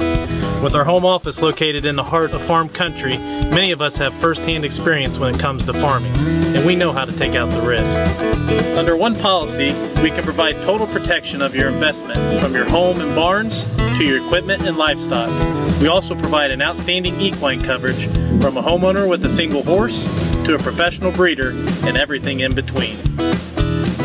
With 0.61 0.75
our 0.75 0.83
home 0.83 1.05
office 1.05 1.41
located 1.41 1.85
in 1.85 1.95
the 1.95 2.03
heart 2.03 2.31
of 2.31 2.41
farm 2.41 2.67
country, 2.67 3.17
many 3.17 3.71
of 3.71 3.79
us 3.81 3.95
have 3.95 4.13
first-hand 4.15 4.65
experience 4.65 5.17
when 5.17 5.33
it 5.33 5.39
comes 5.39 5.65
to 5.67 5.73
farming, 5.73 6.11
and 6.53 6.65
we 6.65 6.75
know 6.75 6.91
how 6.91 7.05
to 7.05 7.17
take 7.17 7.33
out 7.33 7.49
the 7.51 7.61
risk. 7.61 8.77
Under 8.77 8.97
one 8.97 9.15
policy, 9.15 9.71
we 10.01 10.09
can 10.09 10.25
provide 10.25 10.55
total 10.65 10.85
protection 10.87 11.41
of 11.41 11.55
your 11.55 11.69
investment, 11.69 12.19
from 12.41 12.53
your 12.53 12.65
home 12.65 12.99
and 12.99 13.15
barns 13.15 13.63
to 13.77 14.03
your 14.03 14.17
equipment 14.17 14.67
and 14.67 14.75
livestock. 14.75 15.29
We 15.79 15.87
also 15.87 16.13
provide 16.13 16.51
an 16.51 16.61
outstanding 16.61 17.21
equine 17.21 17.63
coverage 17.63 18.03
from 18.41 18.57
a 18.57 18.61
homeowner 18.61 19.07
with 19.07 19.25
a 19.25 19.29
single 19.29 19.63
horse 19.63 20.03
to 20.51 20.55
a 20.55 20.63
professional 20.63 21.11
breeder 21.11 21.51
and 21.85 21.95
everything 21.95 22.41
in 22.41 22.53
between. 22.53 22.97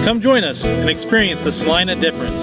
Come 0.04 0.20
join 0.20 0.44
us 0.44 0.64
and 0.64 0.88
experience 0.88 1.42
the 1.42 1.50
Celina 1.50 1.96
difference. 1.96 2.40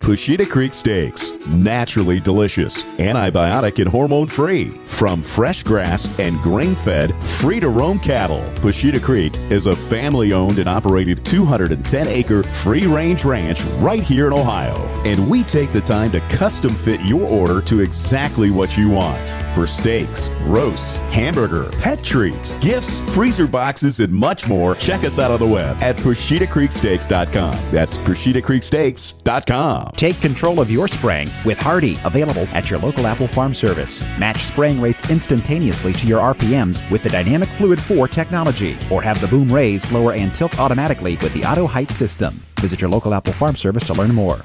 Pusheta 0.00 0.46
Creek 0.46 0.74
Steaks, 0.74 1.43
naturally 1.48 2.20
delicious, 2.20 2.84
antibiotic 2.98 3.78
and 3.78 3.88
hormone 3.88 4.26
free, 4.26 4.68
from 4.68 5.22
fresh 5.22 5.62
grass 5.62 6.08
and 6.18 6.38
grain 6.38 6.74
fed, 6.74 7.14
free 7.16 7.60
to 7.60 7.68
roam 7.68 7.98
cattle. 7.98 8.40
Pusheta 8.56 9.02
Creek 9.02 9.34
is 9.50 9.66
a 9.66 9.76
family 9.76 10.32
owned 10.32 10.58
and 10.58 10.68
operated 10.68 11.24
210 11.24 12.06
acre 12.06 12.42
free 12.42 12.86
range 12.86 13.24
ranch 13.24 13.62
right 13.78 14.02
here 14.02 14.26
in 14.26 14.32
Ohio. 14.32 14.74
And 15.04 15.28
we 15.28 15.42
take 15.42 15.72
the 15.72 15.80
time 15.80 16.10
to 16.12 16.20
custom 16.20 16.72
fit 16.72 17.00
your 17.00 17.28
order 17.28 17.60
to 17.62 17.80
exactly 17.80 18.50
what 18.50 18.76
you 18.76 18.88
want. 18.90 19.30
For 19.54 19.66
steaks, 19.66 20.28
roasts, 20.42 21.00
hamburger, 21.00 21.70
pet 21.80 22.02
treats, 22.02 22.54
gifts, 22.54 23.00
freezer 23.14 23.46
boxes, 23.46 24.00
and 24.00 24.12
much 24.12 24.48
more, 24.48 24.74
check 24.74 25.04
us 25.04 25.18
out 25.18 25.30
on 25.30 25.38
the 25.38 25.46
web 25.46 25.76
at 25.82 25.96
PushetaCreekSteaks.com. 25.96 27.56
That's 27.70 27.96
PushetaCreekSteaks.com. 27.98 29.92
Take 29.96 30.20
control 30.20 30.60
of 30.60 30.70
your 30.70 30.88
spraying 30.88 31.28
with 31.44 31.58
Hardi, 31.58 31.98
available 32.04 32.46
at 32.52 32.70
your 32.70 32.78
local 32.78 33.06
Apple 33.06 33.28
Farm 33.28 33.54
Service. 33.54 34.02
Match 34.18 34.42
spraying 34.42 34.80
rates 34.80 35.08
instantaneously 35.10 35.92
to 35.94 36.06
your 36.06 36.20
RPMs 36.20 36.88
with 36.90 37.02
the 37.02 37.10
Dynamic 37.10 37.48
Fluid 37.48 37.80
4 37.80 38.08
technology, 38.08 38.76
or 38.90 39.02
have 39.02 39.20
the 39.20 39.28
boom 39.28 39.52
raise, 39.52 39.90
lower, 39.92 40.12
and 40.12 40.34
tilt 40.34 40.58
automatically 40.58 41.16
with 41.16 41.32
the 41.34 41.44
Auto 41.44 41.66
Height 41.66 41.90
system. 41.90 42.42
Visit 42.60 42.80
your 42.80 42.90
local 42.90 43.14
Apple 43.14 43.32
Farm 43.32 43.56
Service 43.56 43.86
to 43.88 43.94
learn 43.94 44.14
more. 44.14 44.40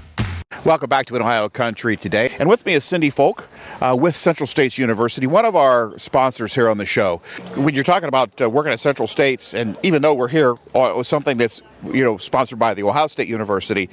Welcome 0.65 0.89
back 0.89 1.05
to 1.05 1.15
In 1.15 1.21
Ohio 1.21 1.47
Country 1.47 1.95
today. 1.95 2.35
And 2.37 2.49
with 2.49 2.65
me 2.65 2.73
is 2.73 2.83
Cindy 2.83 3.09
Folk 3.09 3.47
uh, 3.79 3.95
with 3.97 4.13
Central 4.13 4.45
States 4.45 4.77
University, 4.77 5.25
one 5.25 5.45
of 5.45 5.55
our 5.55 5.97
sponsors 5.97 6.53
here 6.53 6.67
on 6.67 6.77
the 6.77 6.85
show. 6.85 7.21
When 7.55 7.73
you're 7.73 7.85
talking 7.85 8.09
about 8.09 8.41
uh, 8.41 8.49
working 8.49 8.73
at 8.73 8.81
Central 8.81 9.07
States, 9.07 9.53
and 9.53 9.77
even 9.83 10.01
though 10.01 10.13
we're 10.13 10.27
here 10.27 10.55
uh, 10.75 11.01
something 11.03 11.37
that's 11.37 11.61
you 11.85 12.03
know 12.03 12.17
sponsored 12.17 12.59
by 12.59 12.73
the 12.73 12.83
Ohio 12.83 13.07
State 13.07 13.29
University, 13.29 13.89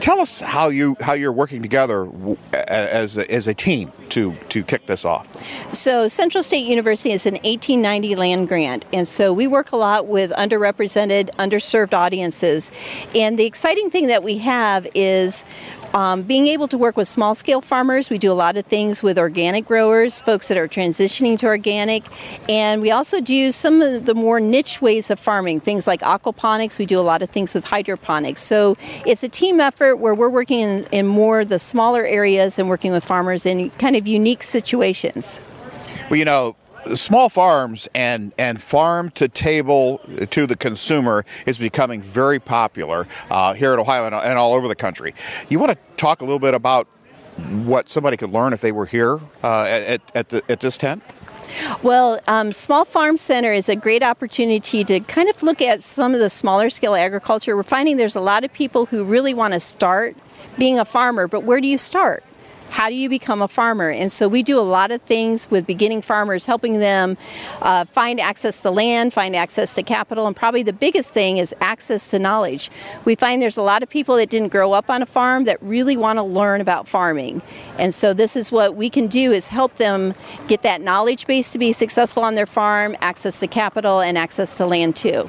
tell 0.00 0.20
us 0.20 0.40
how 0.40 0.68
you 0.68 0.96
how 1.00 1.12
you're 1.12 1.32
working 1.32 1.62
together 1.62 2.08
as 2.52 3.18
a, 3.18 3.30
as 3.30 3.46
a 3.46 3.54
team 3.54 3.92
to 4.10 4.34
to 4.48 4.64
kick 4.64 4.86
this 4.86 5.04
off. 5.04 5.28
So 5.72 6.08
Central 6.08 6.42
State 6.42 6.66
University 6.66 7.12
is 7.12 7.26
an 7.26 7.34
1890 7.34 8.16
land 8.16 8.48
grant, 8.48 8.84
and 8.92 9.06
so 9.06 9.32
we 9.32 9.46
work 9.46 9.72
a 9.72 9.76
lot 9.76 10.06
with 10.06 10.30
underrepresented, 10.32 11.30
underserved 11.36 11.94
audiences. 11.94 12.70
And 13.14 13.38
the 13.38 13.44
exciting 13.44 13.90
thing 13.90 14.08
that 14.08 14.22
we 14.22 14.38
have 14.38 14.86
is 14.94 15.44
um, 15.94 16.22
being 16.22 16.46
able 16.46 16.68
to 16.68 16.78
work 16.78 16.96
with 16.96 17.08
small 17.08 17.34
scale 17.34 17.60
farmers, 17.60 18.10
we 18.10 18.18
do 18.18 18.30
a 18.30 18.34
lot 18.34 18.56
of 18.56 18.64
things 18.66 19.02
with 19.02 19.18
organic 19.18 19.66
growers, 19.66 20.20
folks 20.20 20.48
that 20.48 20.56
are 20.56 20.68
transitioning 20.68 21.38
to 21.40 21.46
organic, 21.46 22.04
and 22.48 22.80
we 22.80 22.90
also 22.90 23.20
do 23.20 23.50
some 23.50 23.82
of 23.82 24.06
the 24.06 24.14
more 24.14 24.38
niche 24.38 24.80
ways 24.80 25.10
of 25.10 25.18
farming, 25.18 25.60
things 25.60 25.86
like 25.86 26.00
aquaponics. 26.02 26.78
We 26.78 26.86
do 26.86 27.00
a 27.00 27.02
lot 27.02 27.22
of 27.22 27.30
things 27.30 27.54
with 27.54 27.64
hydroponics. 27.64 28.40
So 28.40 28.76
it's 29.04 29.24
a 29.24 29.28
team 29.28 29.58
effort 29.58 29.89
where 29.96 30.14
we're 30.14 30.28
working 30.28 30.60
in, 30.60 30.86
in 30.92 31.06
more 31.06 31.44
the 31.44 31.58
smaller 31.58 32.04
areas 32.04 32.58
and 32.58 32.68
working 32.68 32.92
with 32.92 33.04
farmers 33.04 33.46
in 33.46 33.70
kind 33.70 33.96
of 33.96 34.06
unique 34.06 34.42
situations. 34.42 35.40
Well, 36.08 36.18
you 36.18 36.24
know, 36.24 36.56
small 36.94 37.28
farms 37.28 37.88
and 37.94 38.32
and 38.38 38.60
farm 38.60 39.10
to 39.12 39.28
table 39.28 39.98
to 40.30 40.46
the 40.46 40.56
consumer 40.56 41.24
is 41.46 41.58
becoming 41.58 42.02
very 42.02 42.38
popular 42.38 43.06
uh, 43.30 43.54
here 43.54 43.72
in 43.74 43.78
Ohio 43.78 44.06
and, 44.06 44.14
and, 44.14 44.38
all 44.38 44.54
over 44.54 44.68
the 44.68 44.74
country. 44.74 45.14
You 45.48 45.58
want 45.58 45.72
to 45.72 45.78
talk 45.96 46.20
a 46.20 46.24
little 46.24 46.38
bit 46.38 46.54
about 46.54 46.88
what 47.64 47.88
somebody 47.88 48.16
could 48.16 48.30
learn 48.30 48.52
if 48.52 48.60
they 48.60 48.72
were 48.72 48.86
here 48.86 49.20
uh, 49.42 49.62
at, 49.62 50.02
at, 50.14 50.28
the, 50.28 50.42
at 50.48 50.60
this 50.60 50.76
tent? 50.76 51.02
Well, 51.82 52.20
um, 52.26 52.52
Small 52.52 52.84
Farm 52.84 53.16
Center 53.16 53.52
is 53.52 53.68
a 53.68 53.76
great 53.76 54.02
opportunity 54.02 54.84
to 54.84 55.00
kind 55.00 55.28
of 55.28 55.42
look 55.42 55.60
at 55.62 55.82
some 55.82 56.14
of 56.14 56.20
the 56.20 56.30
smaller 56.30 56.70
scale 56.70 56.94
agriculture. 56.94 57.56
We're 57.56 57.62
finding 57.62 57.96
there's 57.96 58.16
a 58.16 58.20
lot 58.20 58.44
of 58.44 58.52
people 58.52 58.86
who 58.86 59.04
really 59.04 59.34
want 59.34 59.54
to 59.54 59.60
start 59.60 60.16
being 60.58 60.78
a 60.78 60.84
farmer, 60.84 61.26
but 61.26 61.44
where 61.44 61.60
do 61.60 61.68
you 61.68 61.78
start? 61.78 62.24
How 62.70 62.88
do 62.88 62.94
you 62.94 63.08
become 63.08 63.42
a 63.42 63.48
farmer? 63.48 63.90
And 63.90 64.10
so 64.10 64.28
we 64.28 64.42
do 64.42 64.58
a 64.58 64.62
lot 64.62 64.90
of 64.90 65.02
things 65.02 65.50
with 65.50 65.66
beginning 65.66 66.02
farmers, 66.02 66.46
helping 66.46 66.78
them 66.80 67.18
uh, 67.60 67.84
find 67.86 68.20
access 68.20 68.62
to 68.62 68.70
land, 68.70 69.12
find 69.12 69.36
access 69.36 69.74
to 69.74 69.82
capital, 69.82 70.26
and 70.26 70.34
probably 70.34 70.62
the 70.62 70.72
biggest 70.72 71.10
thing 71.10 71.38
is 71.38 71.54
access 71.60 72.10
to 72.10 72.18
knowledge. 72.18 72.70
We 73.04 73.16
find 73.16 73.42
there's 73.42 73.56
a 73.56 73.62
lot 73.62 73.82
of 73.82 73.90
people 73.90 74.16
that 74.16 74.30
didn't 74.30 74.48
grow 74.48 74.72
up 74.72 74.88
on 74.88 75.02
a 75.02 75.06
farm 75.06 75.44
that 75.44 75.62
really 75.62 75.96
want 75.96 76.18
to 76.18 76.22
learn 76.22 76.60
about 76.60 76.88
farming. 76.88 77.42
And 77.76 77.94
so 77.94 78.14
this 78.14 78.36
is 78.36 78.50
what 78.50 78.76
we 78.76 78.88
can 78.88 79.08
do 79.08 79.32
is 79.32 79.48
help 79.48 79.74
them 79.76 80.14
get 80.46 80.62
that 80.62 80.80
knowledge 80.80 81.26
base 81.26 81.52
to 81.52 81.58
be 81.58 81.72
successful 81.72 82.22
on 82.22 82.34
their 82.34 82.46
farm, 82.46 82.96
access 83.00 83.40
to 83.40 83.46
capital, 83.46 84.00
and 84.00 84.16
access 84.16 84.56
to 84.58 84.66
land 84.66 84.96
too. 84.96 85.28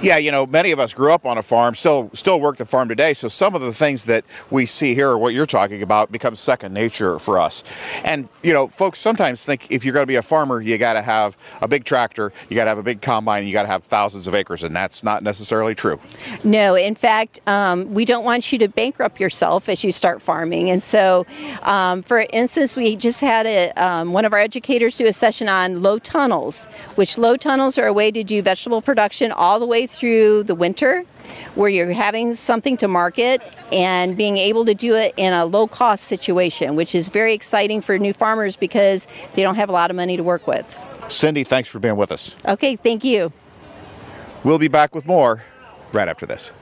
Yeah, 0.00 0.16
you 0.16 0.32
know, 0.32 0.46
many 0.46 0.72
of 0.72 0.80
us 0.80 0.94
grew 0.94 1.12
up 1.12 1.26
on 1.26 1.38
a 1.38 1.42
farm, 1.42 1.74
still 1.74 2.10
still 2.14 2.40
work 2.40 2.56
the 2.56 2.66
farm 2.66 2.88
today. 2.88 3.12
So 3.14 3.28
some 3.28 3.54
of 3.54 3.60
the 3.60 3.72
things 3.72 4.06
that 4.06 4.24
we 4.50 4.66
see 4.66 4.94
here, 4.94 5.16
what 5.16 5.34
you're 5.34 5.46
talking 5.46 5.82
about, 5.82 6.10
becomes 6.10 6.40
second 6.40 6.72
nature 6.72 7.18
for 7.18 7.38
us. 7.38 7.62
And 8.04 8.28
you 8.42 8.52
know, 8.52 8.66
folks 8.66 8.98
sometimes 8.98 9.44
think 9.44 9.66
if 9.70 9.84
you're 9.84 9.92
going 9.92 10.02
to 10.02 10.08
be 10.08 10.16
a 10.16 10.22
farmer, 10.22 10.60
you 10.60 10.76
got 10.78 10.94
to 10.94 11.02
have 11.02 11.36
a 11.60 11.68
big 11.68 11.84
tractor, 11.84 12.32
you 12.48 12.56
got 12.56 12.64
to 12.64 12.70
have 12.70 12.78
a 12.78 12.82
big 12.82 13.00
combine, 13.00 13.46
you 13.46 13.52
got 13.52 13.62
to 13.62 13.68
have 13.68 13.84
thousands 13.84 14.26
of 14.26 14.34
acres, 14.34 14.64
and 14.64 14.74
that's 14.74 15.04
not 15.04 15.22
necessarily 15.22 15.74
true. 15.74 16.00
No, 16.42 16.74
in 16.74 16.96
fact, 16.96 17.38
um, 17.46 17.94
we 17.94 18.04
don't 18.04 18.24
want 18.24 18.52
you 18.52 18.58
to 18.58 18.68
bankrupt 18.68 19.20
yourself 19.20 19.68
as 19.68 19.84
you 19.84 19.92
start 19.92 20.20
farming. 20.20 20.70
And 20.70 20.82
so, 20.82 21.26
um, 21.62 22.02
for 22.02 22.26
instance, 22.32 22.76
we 22.76 22.96
just 22.96 23.20
had 23.20 23.46
a, 23.46 23.70
um, 23.72 24.12
one 24.12 24.24
of 24.24 24.32
our 24.32 24.40
educators 24.40 24.96
do 24.96 25.06
a 25.06 25.12
session 25.12 25.48
on 25.48 25.82
low 25.82 25.98
tunnels, 25.98 26.64
which 26.96 27.18
low 27.18 27.36
tunnels 27.36 27.78
are 27.78 27.86
a 27.86 27.92
way 27.92 28.10
to 28.10 28.24
do 28.24 28.42
vegetable 28.42 28.82
production 28.82 29.30
all 29.30 29.60
the 29.60 29.66
way 29.66 29.81
through 29.86 30.44
the 30.44 30.54
winter 30.54 31.04
where 31.54 31.68
you're 31.68 31.92
having 31.92 32.34
something 32.34 32.76
to 32.78 32.88
market 32.88 33.42
and 33.70 34.16
being 34.16 34.36
able 34.36 34.64
to 34.64 34.74
do 34.74 34.94
it 34.94 35.14
in 35.16 35.32
a 35.32 35.44
low 35.44 35.66
cost 35.66 36.04
situation, 36.04 36.76
which 36.76 36.94
is 36.94 37.08
very 37.08 37.34
exciting 37.34 37.80
for 37.80 37.98
new 37.98 38.12
farmers 38.12 38.56
because 38.56 39.06
they 39.34 39.42
don't 39.42 39.56
have 39.56 39.68
a 39.68 39.72
lot 39.72 39.90
of 39.90 39.96
money 39.96 40.16
to 40.16 40.22
work 40.22 40.46
with. 40.46 40.66
Cindy, 41.08 41.44
thanks 41.44 41.68
for 41.68 41.78
being 41.78 41.96
with 41.96 42.12
us. 42.12 42.34
Okay, 42.46 42.76
thank 42.76 43.04
you. 43.04 43.32
We'll 44.44 44.58
be 44.58 44.68
back 44.68 44.94
with 44.94 45.06
more 45.06 45.42
right 45.92 46.08
after 46.08 46.26
this. 46.26 46.52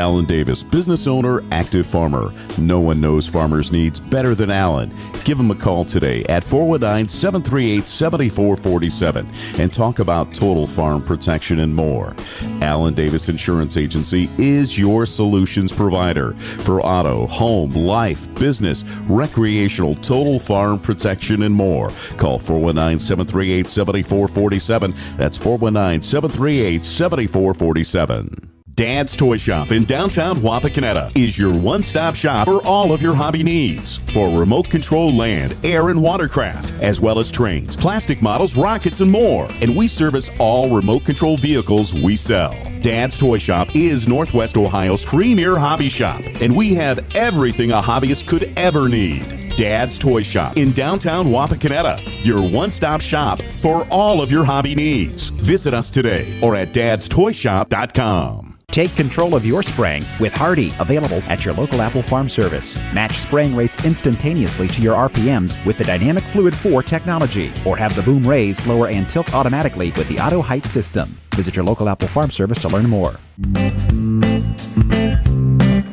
Alan 0.00 0.24
Davis, 0.24 0.64
business 0.64 1.06
owner, 1.06 1.44
active 1.52 1.86
farmer. 1.86 2.32
No 2.56 2.80
one 2.80 3.02
knows 3.02 3.26
farmers' 3.26 3.70
needs 3.70 4.00
better 4.00 4.34
than 4.34 4.50
Alan. 4.50 4.90
Give 5.24 5.38
him 5.38 5.50
a 5.50 5.54
call 5.54 5.84
today 5.84 6.24
at 6.24 6.42
419 6.42 7.06
738 7.06 7.86
7447 7.86 9.28
and 9.60 9.70
talk 9.70 9.98
about 9.98 10.32
total 10.32 10.66
farm 10.66 11.02
protection 11.02 11.58
and 11.58 11.74
more. 11.74 12.16
Alan 12.62 12.94
Davis 12.94 13.28
Insurance 13.28 13.76
Agency 13.76 14.30
is 14.38 14.78
your 14.78 15.04
solutions 15.04 15.70
provider 15.70 16.32
for 16.64 16.80
auto, 16.80 17.26
home, 17.26 17.72
life, 17.72 18.32
business, 18.36 18.84
recreational, 19.06 19.94
total 19.96 20.40
farm 20.40 20.78
protection, 20.78 21.42
and 21.42 21.54
more. 21.54 21.90
Call 22.16 22.38
419 22.38 22.98
738 23.00 23.68
7447. 23.68 24.94
That's 25.18 25.36
419 25.36 26.00
738 26.00 26.84
7447. 26.86 28.59
Dad's 28.80 29.14
Toy 29.14 29.36
Shop 29.36 29.72
in 29.72 29.84
downtown 29.84 30.38
Wapakoneta 30.38 31.14
is 31.14 31.38
your 31.38 31.52
one 31.52 31.82
stop 31.82 32.14
shop 32.14 32.46
for 32.46 32.66
all 32.66 32.94
of 32.94 33.02
your 33.02 33.14
hobby 33.14 33.42
needs. 33.42 33.98
For 34.14 34.30
remote 34.30 34.70
control 34.70 35.12
land, 35.12 35.54
air, 35.62 35.90
and 35.90 36.02
watercraft, 36.02 36.72
as 36.80 36.98
well 36.98 37.18
as 37.18 37.30
trains, 37.30 37.76
plastic 37.76 38.22
models, 38.22 38.56
rockets, 38.56 39.00
and 39.00 39.10
more. 39.10 39.50
And 39.60 39.76
we 39.76 39.86
service 39.86 40.30
all 40.38 40.74
remote 40.74 41.04
control 41.04 41.36
vehicles 41.36 41.92
we 41.92 42.16
sell. 42.16 42.56
Dad's 42.80 43.18
Toy 43.18 43.36
Shop 43.36 43.68
is 43.76 44.08
Northwest 44.08 44.56
Ohio's 44.56 45.04
premier 45.04 45.58
hobby 45.58 45.90
shop, 45.90 46.22
and 46.40 46.56
we 46.56 46.72
have 46.72 47.04
everything 47.14 47.72
a 47.72 47.82
hobbyist 47.82 48.26
could 48.26 48.50
ever 48.56 48.88
need. 48.88 49.56
Dad's 49.58 49.98
Toy 49.98 50.22
Shop 50.22 50.56
in 50.56 50.72
downtown 50.72 51.26
Wapakoneta, 51.26 52.00
your 52.24 52.40
one 52.40 52.72
stop 52.72 53.02
shop 53.02 53.42
for 53.58 53.86
all 53.90 54.22
of 54.22 54.30
your 54.30 54.46
hobby 54.46 54.74
needs. 54.74 55.28
Visit 55.28 55.74
us 55.74 55.90
today 55.90 56.40
or 56.40 56.56
at 56.56 56.72
dadstoyshop.com. 56.72 58.49
Take 58.70 58.94
control 58.94 59.34
of 59.34 59.44
your 59.44 59.64
spraying 59.64 60.04
with 60.20 60.32
Hardi, 60.32 60.72
available 60.78 61.20
at 61.26 61.44
your 61.44 61.54
local 61.54 61.82
Apple 61.82 62.02
Farm 62.02 62.28
Service. 62.28 62.76
Match 62.94 63.18
spraying 63.18 63.56
rates 63.56 63.84
instantaneously 63.84 64.68
to 64.68 64.80
your 64.80 64.94
RPMs 65.08 65.64
with 65.66 65.76
the 65.76 65.82
Dynamic 65.82 66.22
Fluid 66.22 66.54
4 66.54 66.84
technology, 66.84 67.52
or 67.66 67.76
have 67.76 67.96
the 67.96 68.02
boom 68.02 68.24
raise, 68.24 68.64
lower, 68.68 68.86
and 68.86 69.10
tilt 69.10 69.34
automatically 69.34 69.90
with 69.96 70.06
the 70.08 70.20
Auto 70.20 70.40
Height 70.40 70.66
system. 70.66 71.18
Visit 71.34 71.56
your 71.56 71.64
local 71.64 71.88
Apple 71.88 72.06
Farm 72.06 72.30
Service 72.30 72.62
to 72.62 72.68
learn 72.68 72.88
more. 72.88 73.16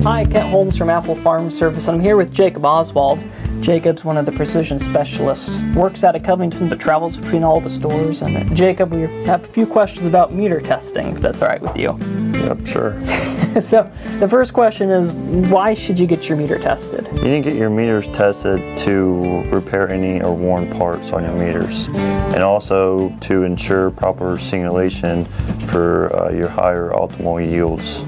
Hi, 0.03 0.24
Kent 0.25 0.50
Holmes 0.50 0.77
from 0.77 0.91
Apple 0.91 1.15
Farm 1.15 1.50
Service, 1.50 1.88
and 1.88 1.98
I'm 1.98 2.03
here 2.03 2.15
with 2.15 2.31
Jacob 2.31 2.63
Oswald. 2.63 3.19
Jacob's 3.62 4.04
one 4.04 4.18
of 4.18 4.26
the 4.26 4.32
precision 4.32 4.80
specialists, 4.80 5.50
works 5.76 6.04
out 6.04 6.16
of 6.16 6.24
Covington 6.24 6.70
but 6.70 6.80
travels 6.80 7.18
between 7.18 7.44
all 7.44 7.60
the 7.60 7.70
stores. 7.70 8.22
And 8.22 8.56
Jacob, 8.56 8.94
we 8.94 9.02
have 9.26 9.44
a 9.44 9.48
few 9.48 9.66
questions 9.66 10.08
about 10.08 10.34
meter 10.34 10.62
testing, 10.62 11.08
if 11.08 11.20
that's 11.20 11.42
all 11.42 11.48
right 11.48 11.62
with 11.62 11.76
you. 11.76 11.98
Yep, 12.34 12.66
sure. 12.66 13.00
so 13.62 13.92
the 14.20 14.28
first 14.28 14.54
question 14.54 14.90
is, 14.90 15.12
why 15.50 15.74
should 15.74 16.00
you 16.00 16.08
get 16.08 16.30
your 16.30 16.38
meter 16.38 16.58
tested? 16.58 17.08
You 17.14 17.24
need 17.24 17.44
to 17.44 17.50
get 17.50 17.56
your 17.56 17.70
meters 17.70 18.08
tested 18.08 18.78
to 18.80 19.44
repair 19.50 19.90
any 19.90 20.22
or 20.22 20.34
worn 20.34 20.72
parts 20.78 21.12
on 21.12 21.24
your 21.24 21.34
meters, 21.34 21.88
and 21.88 22.44
also 22.44 23.10
to 23.22 23.44
ensure 23.44 23.92
proper 23.92 24.38
singulation 24.38 25.26
for 25.68 26.16
uh, 26.16 26.32
your 26.32 26.48
higher 26.48 26.92
optimal 26.92 27.46
yields 27.46 28.04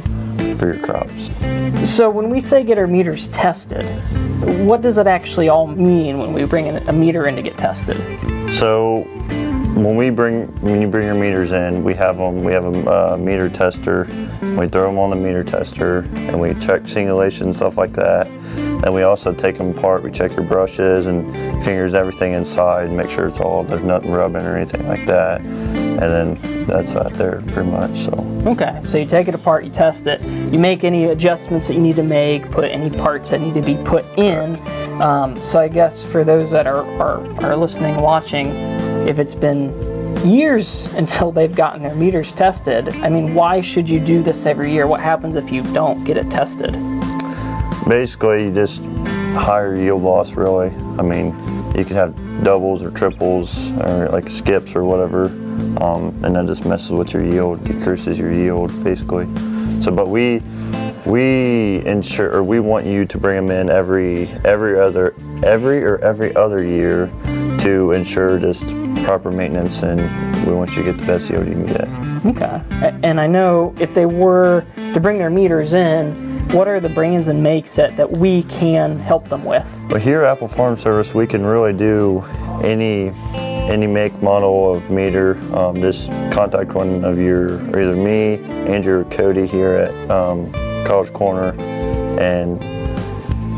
for 0.58 0.74
your 0.74 0.80
crops. 0.80 1.30
So 1.90 2.10
when 2.10 2.30
we 2.30 2.42
say 2.42 2.64
get 2.64 2.78
our 2.78 2.88
meters 2.88 3.28
tested, 3.30 3.86
what 4.66 4.82
does 4.82 4.98
it 4.98 5.08
actually 5.08 5.50
all 5.50 5.68
mean 5.68 6.18
when 6.20 6.34
we 6.34 6.46
bring 6.46 6.68
in 6.68 6.78
a 6.90 6.94
meter 6.94 7.28
in 7.28 7.36
to 7.36 7.42
get 7.42 7.58
tested? 7.58 7.98
So 8.54 9.02
when 9.76 9.96
we 9.96 10.10
bring 10.10 10.48
when 10.62 10.82
you 10.82 10.88
bring 10.88 11.06
your 11.06 11.16
meters 11.16 11.52
in, 11.52 11.84
we 11.84 11.94
have 11.96 12.18
them. 12.18 12.44
We 12.44 12.54
have 12.54 12.66
a 12.66 13.14
uh, 13.14 13.18
meter 13.18 13.50
tester. 13.50 14.08
We 14.42 14.68
throw 14.68 14.88
them 14.88 14.98
on 15.00 15.10
the 15.10 15.16
meter 15.16 15.44
tester, 15.44 16.00
and 16.14 16.40
we 16.40 16.54
check 16.56 16.88
singulation 16.88 17.54
stuff 17.54 17.78
like 17.78 17.94
that. 17.94 18.28
And 18.84 18.94
we 18.94 19.04
also 19.04 19.34
take 19.34 19.58
them 19.58 19.78
apart. 19.78 20.04
We 20.04 20.12
check 20.12 20.32
your 20.36 20.46
brushes 20.46 21.06
and 21.06 21.32
fingers, 21.66 21.94
everything 21.94 22.34
inside, 22.34 22.92
make 22.92 23.10
sure 23.10 23.28
it's 23.28 23.40
all 23.40 23.64
there's 23.64 23.84
nothing 23.84 24.12
rubbing 24.12 24.46
or 24.46 24.56
anything 24.56 24.88
like 24.88 25.06
that. 25.06 25.42
And 25.42 26.00
then 26.00 26.66
that's 26.66 26.96
out 26.96 27.14
there 27.14 27.44
pretty 27.48 27.70
much. 27.70 28.06
So. 28.06 28.12
Okay, 28.46 28.80
so 28.86 28.98
you 28.98 29.06
take 29.06 29.28
it 29.28 29.36
apart, 29.36 29.66
you 29.66 29.72
test 29.72 30.08
it, 30.08 30.22
you 30.22 30.58
make 30.58 30.86
any 30.86 31.06
adjustments 31.06 31.68
that 31.68 31.74
you 31.74 31.82
need 31.82 31.98
to 31.98 32.04
make, 32.04 32.50
put 32.52 32.72
any 32.72 32.90
parts 32.90 33.32
that 33.32 33.42
need 33.42 33.54
to 33.56 33.62
be 33.62 33.76
put 33.84 34.06
in. 34.18 34.56
Um, 35.02 35.38
so 35.44 35.60
I 35.60 35.68
guess 35.68 36.02
for 36.02 36.24
those 36.24 36.50
that 36.52 36.66
are, 36.66 36.86
are, 37.02 37.44
are 37.44 37.58
listening, 37.58 37.98
watching, 37.98 38.52
if 39.08 39.20
it's 39.20 39.36
been 39.36 39.74
years 40.26 40.84
until 40.94 41.34
they've 41.34 41.54
gotten 41.54 41.82
their 41.82 41.96
meters 41.96 42.32
tested, 42.32 42.88
I 42.88 43.10
mean, 43.10 43.34
why 43.34 43.60
should 43.60 43.90
you 43.90 44.00
do 44.00 44.24
this 44.24 44.46
every 44.46 44.72
year? 44.72 44.88
What 44.88 45.02
happens 45.02 45.36
if 45.36 45.52
you 45.52 45.64
don't 45.74 46.06
get 46.06 46.16
it 46.16 46.32
tested? 46.32 46.76
Basically, 47.90 48.52
just 48.52 48.84
higher 49.34 49.76
yield 49.76 50.04
loss, 50.04 50.34
really. 50.34 50.68
I 51.00 51.02
mean, 51.02 51.30
you 51.76 51.84
can 51.84 51.96
have 51.96 52.44
doubles 52.44 52.84
or 52.84 52.92
triples 52.92 53.72
or 53.82 54.10
like 54.10 54.30
skips 54.30 54.76
or 54.76 54.84
whatever, 54.84 55.26
um, 55.82 56.14
and 56.24 56.36
that 56.36 56.46
just 56.46 56.66
messes 56.66 56.92
with 56.92 57.14
your 57.14 57.24
yield, 57.24 57.64
decreases 57.64 58.20
your 58.20 58.32
yield, 58.32 58.72
basically. 58.84 59.26
So, 59.82 59.90
but 59.90 60.08
we 60.08 60.44
we 61.08 61.84
ensure 61.88 62.32
or 62.32 62.44
we 62.44 62.60
want 62.60 62.86
you 62.86 63.06
to 63.06 63.18
bring 63.18 63.48
them 63.48 63.50
in 63.50 63.72
every 63.72 64.28
every 64.46 64.80
other 64.80 65.16
every 65.44 65.84
or 65.84 65.98
every 66.00 66.36
other 66.36 66.64
year 66.64 67.08
to 67.62 67.94
ensure 67.94 68.38
just 68.38 68.68
proper 69.04 69.32
maintenance 69.32 69.82
and 69.82 70.00
we 70.46 70.54
want 70.54 70.70
you 70.76 70.84
to 70.84 70.92
get 70.92 71.00
the 71.00 71.06
best 71.08 71.30
yield 71.30 71.48
you 71.48 71.54
can 71.54 71.66
get. 71.66 71.88
Okay. 72.26 72.62
And 73.02 73.20
I 73.20 73.26
know 73.26 73.74
if 73.80 73.96
they 73.96 74.06
were 74.06 74.64
to 74.94 75.00
bring 75.00 75.18
their 75.18 75.30
meters 75.32 75.74
in, 75.74 76.29
what 76.52 76.68
are 76.68 76.80
the 76.80 76.90
brands 76.90 77.28
and 77.28 77.44
makes 77.44 77.76
that, 77.76 77.96
that 77.98 78.10
we 78.10 78.44
can 78.44 79.00
help 79.00 79.28
them 79.30 79.46
with? 79.46 79.66
Well, 79.90 80.00
here 80.00 80.24
at 80.24 80.32
Apple 80.32 80.48
Farm 80.48 80.78
Service, 80.78 81.14
we 81.14 81.28
can 81.28 81.46
really 81.46 81.74
do 81.74 82.24
any 82.64 83.12
any 83.70 83.86
make 83.86 84.20
model 84.24 84.74
of 84.74 84.90
meter. 84.90 85.38
Um, 85.56 85.80
just 85.80 86.10
contact 86.32 86.74
one 86.74 87.06
of 87.06 87.20
your, 87.20 87.60
or 87.70 87.82
either 87.82 87.96
me, 87.96 88.44
Andrew, 88.68 89.02
or 89.02 89.04
Cody 89.06 89.46
here 89.46 89.74
at 89.74 90.12
um, 90.12 90.52
College 90.86 91.14
Corner, 91.14 91.54
and 92.20 92.60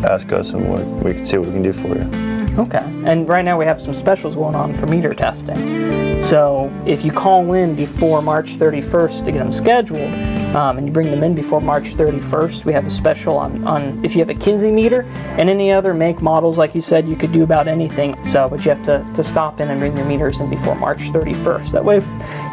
ask 0.05 0.33
us, 0.33 0.51
and 0.51 0.69
we, 0.69 1.11
we 1.11 1.13
can 1.13 1.25
see 1.25 1.37
what 1.37 1.47
we 1.47 1.53
can 1.53 1.63
do 1.63 1.71
for 1.71 1.97
you. 1.97 2.31
Okay. 2.59 2.83
And 3.05 3.29
right 3.29 3.45
now 3.45 3.57
we 3.57 3.63
have 3.63 3.81
some 3.81 3.93
specials 3.93 4.35
going 4.35 4.55
on 4.55 4.77
for 4.77 4.85
meter 4.85 5.13
testing. 5.13 6.21
So 6.21 6.69
if 6.85 7.05
you 7.05 7.13
call 7.13 7.53
in 7.53 7.75
before 7.75 8.21
March 8.21 8.57
31st 8.57 9.25
to 9.25 9.31
get 9.31 9.39
them 9.39 9.53
scheduled, 9.53 10.11
um, 10.55 10.77
and 10.77 10.85
you 10.87 10.93
bring 10.93 11.09
them 11.09 11.23
in 11.23 11.33
before 11.33 11.61
March 11.61 11.95
31st, 11.95 12.65
we 12.65 12.73
have 12.73 12.85
a 12.85 12.89
special 12.89 13.37
on, 13.37 13.65
on 13.65 14.03
if 14.03 14.13
you 14.13 14.19
have 14.19 14.29
a 14.29 14.35
Kinze 14.35 14.71
meter 14.71 15.03
and 15.37 15.49
any 15.49 15.71
other 15.71 15.93
make 15.93 16.21
models, 16.21 16.57
like 16.57 16.75
you 16.75 16.81
said, 16.81 17.07
you 17.07 17.15
could 17.15 17.31
do 17.31 17.43
about 17.43 17.67
anything. 17.67 18.17
So, 18.25 18.49
but 18.49 18.65
you 18.65 18.71
have 18.71 18.85
to, 18.85 19.05
to 19.15 19.23
stop 19.23 19.59
in 19.61 19.69
and 19.69 19.79
bring 19.79 19.95
your 19.95 20.05
meters 20.05 20.39
in 20.39 20.49
before 20.49 20.75
March 20.75 20.99
31st. 20.99 21.71
That 21.71 21.85
way 21.85 21.95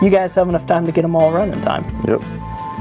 you 0.03 0.11
guys 0.11 0.35
have 0.37 0.49
enough 0.49 0.67
time 0.67 0.87
to 0.87 0.93
get 0.93 1.03
them 1.03 1.17
all 1.17 1.33
running 1.33 1.61
time. 1.63 1.85
Yep. 2.07 2.23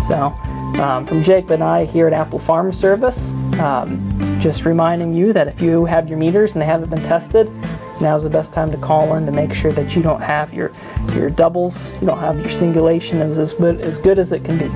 So, 0.07 0.35
um, 0.81 1.07
from 1.07 1.23
Jake 1.23 1.49
and 1.49 1.63
I 1.63 1.85
here 1.85 2.07
at 2.07 2.13
Apple 2.13 2.39
Farm 2.39 2.71
Service, 2.71 3.31
um, 3.59 4.39
just 4.39 4.65
reminding 4.65 5.13
you 5.13 5.33
that 5.33 5.47
if 5.47 5.59
you 5.59 5.85
have 5.85 6.07
your 6.07 6.19
meters 6.19 6.53
and 6.53 6.61
they 6.61 6.65
haven't 6.65 6.89
been 6.89 7.01
tested, 7.01 7.51
now's 8.01 8.23
the 8.23 8.29
best 8.29 8.53
time 8.53 8.71
to 8.71 8.77
call 8.77 9.15
in 9.15 9.25
to 9.25 9.31
make 9.31 9.53
sure 9.53 9.71
that 9.71 9.95
you 9.95 10.01
don't 10.01 10.21
have 10.21 10.53
your 10.53 10.71
your 11.13 11.29
doubles, 11.29 11.91
you 11.93 12.07
don't 12.07 12.19
have 12.19 12.39
your 12.39 12.49
singulation 12.49 13.21
as 13.21 13.37
as 13.37 13.53
good 13.53 13.81
as, 13.81 13.97
good 13.97 14.19
as 14.19 14.31
it 14.31 14.43
can 14.43 14.57
be. 14.57 14.67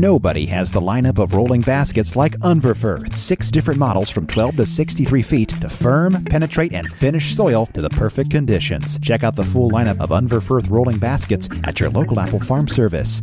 Nobody 0.00 0.46
has 0.46 0.72
the 0.72 0.80
lineup 0.80 1.18
of 1.18 1.34
rolling 1.34 1.60
baskets 1.60 2.16
like 2.16 2.32
Unverferth. 2.38 3.14
Six 3.14 3.50
different 3.50 3.78
models 3.78 4.08
from 4.08 4.26
12 4.26 4.56
to 4.56 4.64
63 4.64 5.20
feet 5.20 5.48
to 5.50 5.68
firm, 5.68 6.24
penetrate, 6.24 6.72
and 6.72 6.90
finish 6.90 7.34
soil 7.34 7.66
to 7.66 7.82
the 7.82 7.90
perfect 7.90 8.30
conditions. 8.30 8.98
Check 9.00 9.24
out 9.24 9.36
the 9.36 9.44
full 9.44 9.70
lineup 9.70 10.00
of 10.00 10.08
Unverferth 10.08 10.70
rolling 10.70 10.96
baskets 10.96 11.50
at 11.64 11.80
your 11.80 11.90
local 11.90 12.18
Apple 12.18 12.40
Farm 12.40 12.66
Service. 12.66 13.20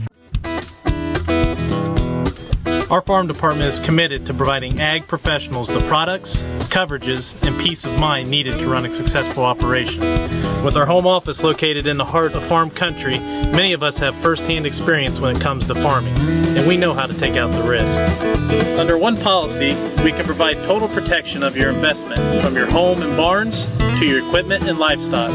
Our 2.90 3.02
farm 3.02 3.28
department 3.28 3.68
is 3.68 3.82
committed 3.82 4.26
to 4.28 4.34
providing 4.34 4.80
ag 4.80 5.08
professionals 5.08 5.68
the 5.68 5.82
products, 5.90 6.38
coverages, 6.70 7.36
and 7.46 7.60
peace 7.60 7.84
of 7.84 8.00
mind 8.00 8.30
needed 8.30 8.58
to 8.60 8.68
run 8.70 8.86
a 8.86 8.94
successful 8.94 9.44
operation. 9.44 10.00
With 10.64 10.78
our 10.78 10.86
home 10.86 11.06
office 11.06 11.44
located 11.44 11.86
in 11.86 11.98
the 11.98 12.06
heart 12.06 12.32
of 12.32 12.44
farm 12.46 12.70
country, 12.70 13.20
many 13.20 13.74
of 13.74 13.84
us 13.84 14.00
have 14.00 14.16
first-hand 14.16 14.66
experience 14.66 15.20
when 15.20 15.36
it 15.36 15.42
comes 15.42 15.68
to 15.68 15.76
farming, 15.76 16.16
and 16.58 16.66
we 16.66 16.78
know 16.78 16.94
how 16.94 17.06
to 17.06 17.14
take 17.14 17.36
out 17.36 17.52
the 17.52 17.68
risk. 17.68 18.80
Under 18.80 18.98
one 18.98 19.18
policy, 19.18 19.76
we 20.02 20.14
can 20.14 20.24
provide 20.24 20.56
total 20.66 20.88
protection 20.88 21.44
of 21.44 21.58
your 21.58 21.72
investment, 21.72 22.22
from 22.42 22.56
your 22.56 22.72
home 22.72 23.02
and 23.02 23.18
barns 23.18 23.66
to 24.00 24.06
your 24.06 24.26
equipment 24.26 24.66
and 24.66 24.80
livestock. 24.80 25.30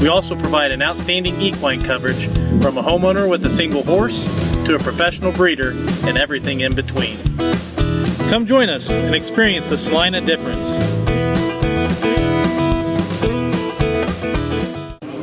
We 0.00 0.08
also 0.08 0.34
provide 0.38 0.72
an 0.72 0.82
outstanding 0.82 1.40
equine 1.40 1.82
coverage 1.82 2.26
from 2.60 2.76
a 2.76 2.82
homeowner 2.82 3.28
with 3.28 3.46
a 3.46 3.50
single 3.50 3.82
horse 3.82 4.24
to 4.66 4.74
a 4.74 4.78
professional 4.78 5.32
breeder 5.32 5.70
and 6.04 6.18
everything 6.18 6.60
in 6.60 6.74
between. 6.74 7.16
Come 8.28 8.44
join 8.46 8.68
us 8.68 8.90
and 8.90 9.14
experience 9.14 9.70
the 9.70 9.78
Celina 9.78 10.20
difference. 10.20 11.05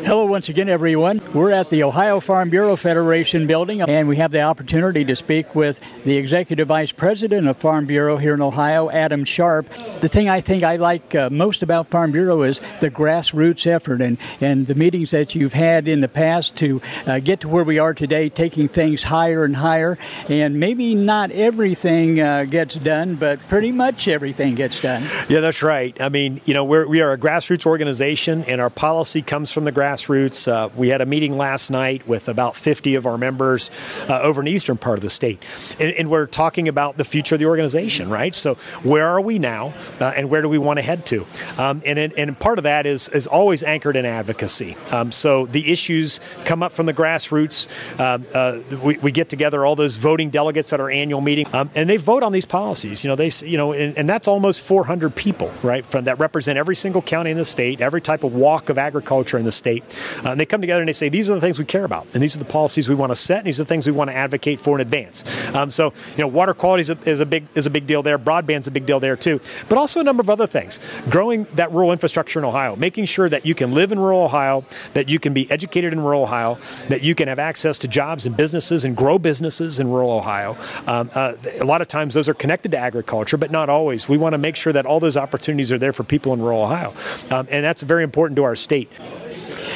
Hello 0.05 0.25
once 0.25 0.49
again, 0.49 0.67
everyone. 0.67 1.21
We're 1.33 1.51
at 1.51 1.69
the 1.69 1.83
Ohio 1.83 2.19
Farm 2.19 2.49
Bureau 2.49 2.75
Federation 2.75 3.47
building, 3.47 3.81
and 3.81 4.05
we 4.05 4.17
have 4.17 4.31
the 4.31 4.41
opportunity 4.41 5.05
to 5.05 5.15
speak 5.15 5.55
with 5.55 5.79
the 6.03 6.17
Executive 6.17 6.67
Vice 6.67 6.91
President 6.91 7.47
of 7.47 7.55
Farm 7.55 7.85
Bureau 7.85 8.17
here 8.17 8.33
in 8.33 8.41
Ohio, 8.41 8.89
Adam 8.89 9.23
Sharp. 9.23 9.65
The 10.01 10.09
thing 10.09 10.27
I 10.27 10.41
think 10.41 10.61
I 10.61 10.75
like 10.75 11.15
uh, 11.15 11.29
most 11.29 11.63
about 11.63 11.87
Farm 11.87 12.11
Bureau 12.11 12.41
is 12.41 12.59
the 12.81 12.91
grassroots 12.91 13.65
effort 13.65 14.01
and, 14.01 14.17
and 14.41 14.67
the 14.67 14.75
meetings 14.75 15.11
that 15.11 15.35
you've 15.35 15.53
had 15.53 15.87
in 15.87 16.01
the 16.01 16.09
past 16.09 16.57
to 16.57 16.81
uh, 17.07 17.19
get 17.19 17.39
to 17.39 17.47
where 17.47 17.63
we 17.63 17.79
are 17.79 17.93
today, 17.93 18.27
taking 18.27 18.67
things 18.67 19.03
higher 19.03 19.45
and 19.45 19.55
higher. 19.55 19.97
And 20.27 20.59
maybe 20.59 20.95
not 20.95 21.31
everything 21.31 22.19
uh, 22.19 22.43
gets 22.43 22.75
done, 22.75 23.15
but 23.15 23.39
pretty 23.47 23.71
much 23.71 24.09
everything 24.09 24.55
gets 24.55 24.81
done. 24.81 25.03
Yeah, 25.29 25.39
that's 25.39 25.63
right. 25.63 25.99
I 26.01 26.09
mean, 26.09 26.41
you 26.43 26.53
know, 26.53 26.65
we're, 26.65 26.85
we 26.85 26.99
are 26.99 27.13
a 27.13 27.17
grassroots 27.17 27.65
organization, 27.65 28.43
and 28.43 28.59
our 28.59 28.69
policy 28.69 29.21
comes 29.21 29.49
from 29.49 29.63
the 29.63 29.71
grassroots. 29.71 29.93
Uh, 30.09 30.69
we 30.75 30.89
had 30.89 31.01
a 31.01 31.05
meeting 31.05 31.37
last 31.37 31.69
night 31.69 32.07
with 32.07 32.27
about 32.27 32.55
50 32.55 32.95
of 32.95 33.05
our 33.05 33.17
members 33.17 33.71
uh, 34.09 34.19
over 34.21 34.41
in 34.41 34.45
the 34.45 34.51
eastern 34.51 34.77
part 34.77 34.97
of 34.97 35.01
the 35.01 35.09
state, 35.09 35.41
and, 35.79 35.91
and, 35.91 36.09
we're 36.13 36.27
talking 36.27 36.67
about 36.67 36.97
the 36.97 37.03
future 37.03 37.35
of 37.35 37.39
the 37.39 37.45
organization, 37.45 38.09
right? 38.09 38.35
So, 38.35 38.55
where 38.83 39.07
are 39.07 39.21
we 39.21 39.39
now, 39.39 39.73
uh, 39.99 40.13
and 40.15 40.29
where 40.29 40.41
do 40.41 40.49
we 40.49 40.57
want 40.57 40.77
to 40.77 40.83
head 40.83 41.05
to? 41.07 41.25
Um, 41.57 41.81
and, 41.85 41.97
and 41.97 42.39
part 42.39 42.59
of 42.59 42.63
that 42.63 42.85
is 42.85 43.09
is 43.09 43.27
always 43.27 43.63
anchored 43.63 43.95
in 43.95 44.05
advocacy. 44.05 44.75
Um, 44.91 45.11
so 45.11 45.45
the 45.47 45.71
issues 45.71 46.19
come 46.45 46.61
up 46.61 46.71
from 46.71 46.85
the 46.85 46.93
grassroots. 46.93 47.67
Um, 47.99 48.25
uh, 48.33 48.59
we, 48.83 48.97
we, 48.97 49.11
get 49.11 49.29
together 49.29 49.65
all 49.65 49.75
those 49.75 49.95
voting 49.95 50.29
delegates 50.29 50.73
at 50.73 50.79
our 50.79 50.89
annual 50.89 51.21
meeting, 51.21 51.47
um, 51.53 51.69
and 51.75 51.89
they 51.89 51.97
vote 51.97 52.23
on 52.23 52.31
these 52.31 52.45
policies. 52.45 53.03
You 53.03 53.09
know, 53.09 53.15
they 53.15 53.29
you 53.45 53.57
know, 53.57 53.73
and, 53.73 53.97
and 53.97 54.09
that's 54.09 54.27
almost 54.27 54.61
400 54.61 55.15
people, 55.15 55.51
right, 55.61 55.85
from 55.85 56.05
that 56.05 56.19
represent 56.19 56.57
every 56.57 56.75
single 56.75 57.01
county 57.01 57.31
in 57.31 57.37
the 57.37 57.45
state, 57.45 57.81
every 57.81 58.01
type 58.01 58.23
of 58.23 58.33
walk 58.33 58.69
of 58.69 58.77
agriculture 58.77 59.37
in 59.37 59.45
the 59.45 59.51
state. 59.51 59.82
Uh, 60.23 60.31
and 60.31 60.39
they 60.39 60.45
come 60.45 60.61
together 60.61 60.81
and 60.81 60.87
they 60.87 60.93
say, 60.93 61.09
these 61.09 61.29
are 61.29 61.35
the 61.35 61.41
things 61.41 61.59
we 61.59 61.65
care 61.65 61.85
about, 61.85 62.07
and 62.13 62.21
these 62.21 62.35
are 62.35 62.39
the 62.39 62.45
policies 62.45 62.89
we 62.89 62.95
want 62.95 63.11
to 63.11 63.15
set, 63.15 63.39
and 63.39 63.47
these 63.47 63.59
are 63.59 63.63
the 63.63 63.67
things 63.67 63.85
we 63.85 63.91
want 63.91 64.09
to 64.09 64.15
advocate 64.15 64.59
for 64.59 64.75
in 64.75 64.81
advance. 64.81 65.23
Um, 65.53 65.71
so, 65.71 65.93
you 66.17 66.23
know, 66.23 66.27
water 66.27 66.53
quality 66.53 66.81
is 66.81 66.89
a, 66.89 66.97
is 67.05 67.19
a, 67.19 67.25
big 67.25 67.45
is 67.55 67.65
a 67.65 67.69
big 67.69 67.87
deal 67.87 68.03
there. 68.03 68.17
Broadband's 68.17 68.67
a 68.67 68.71
big 68.71 68.85
deal 68.85 68.99
there 68.99 69.15
too, 69.15 69.39
but 69.69 69.77
also 69.77 69.99
a 69.99 70.03
number 70.03 70.21
of 70.21 70.29
other 70.29 70.47
things. 70.47 70.79
Growing 71.09 71.45
that 71.55 71.71
rural 71.71 71.91
infrastructure 71.91 72.39
in 72.39 72.45
Ohio, 72.45 72.75
making 72.75 73.05
sure 73.05 73.29
that 73.29 73.45
you 73.45 73.55
can 73.55 73.71
live 73.71 73.91
in 73.91 73.99
rural 73.99 74.23
Ohio, 74.23 74.65
that 74.93 75.09
you 75.09 75.19
can 75.19 75.33
be 75.33 75.49
educated 75.51 75.93
in 75.93 75.99
rural 75.99 76.23
Ohio, 76.23 76.57
that 76.89 77.03
you 77.03 77.15
can 77.15 77.27
have 77.27 77.39
access 77.39 77.77
to 77.79 77.87
jobs 77.87 78.25
and 78.25 78.35
businesses 78.35 78.85
and 78.85 78.95
grow 78.95 79.17
businesses 79.19 79.79
in 79.79 79.89
rural 79.89 80.11
Ohio. 80.11 80.57
Um, 80.87 81.09
uh, 81.13 81.33
a 81.59 81.65
lot 81.65 81.81
of 81.81 81.87
times 81.87 82.13
those 82.13 82.29
are 82.29 82.33
connected 82.33 82.71
to 82.71 82.77
agriculture, 82.77 83.37
but 83.37 83.51
not 83.51 83.69
always. 83.69 84.09
We 84.09 84.17
want 84.17 84.33
to 84.33 84.37
make 84.37 84.55
sure 84.55 84.73
that 84.73 84.85
all 84.85 84.99
those 84.99 85.17
opportunities 85.17 85.71
are 85.71 85.77
there 85.77 85.93
for 85.93 86.03
people 86.03 86.33
in 86.33 86.41
rural 86.41 86.63
Ohio, 86.63 86.93
um, 87.29 87.47
and 87.51 87.63
that's 87.63 87.83
very 87.83 88.03
important 88.03 88.35
to 88.37 88.43
our 88.43 88.55
state. 88.55 88.91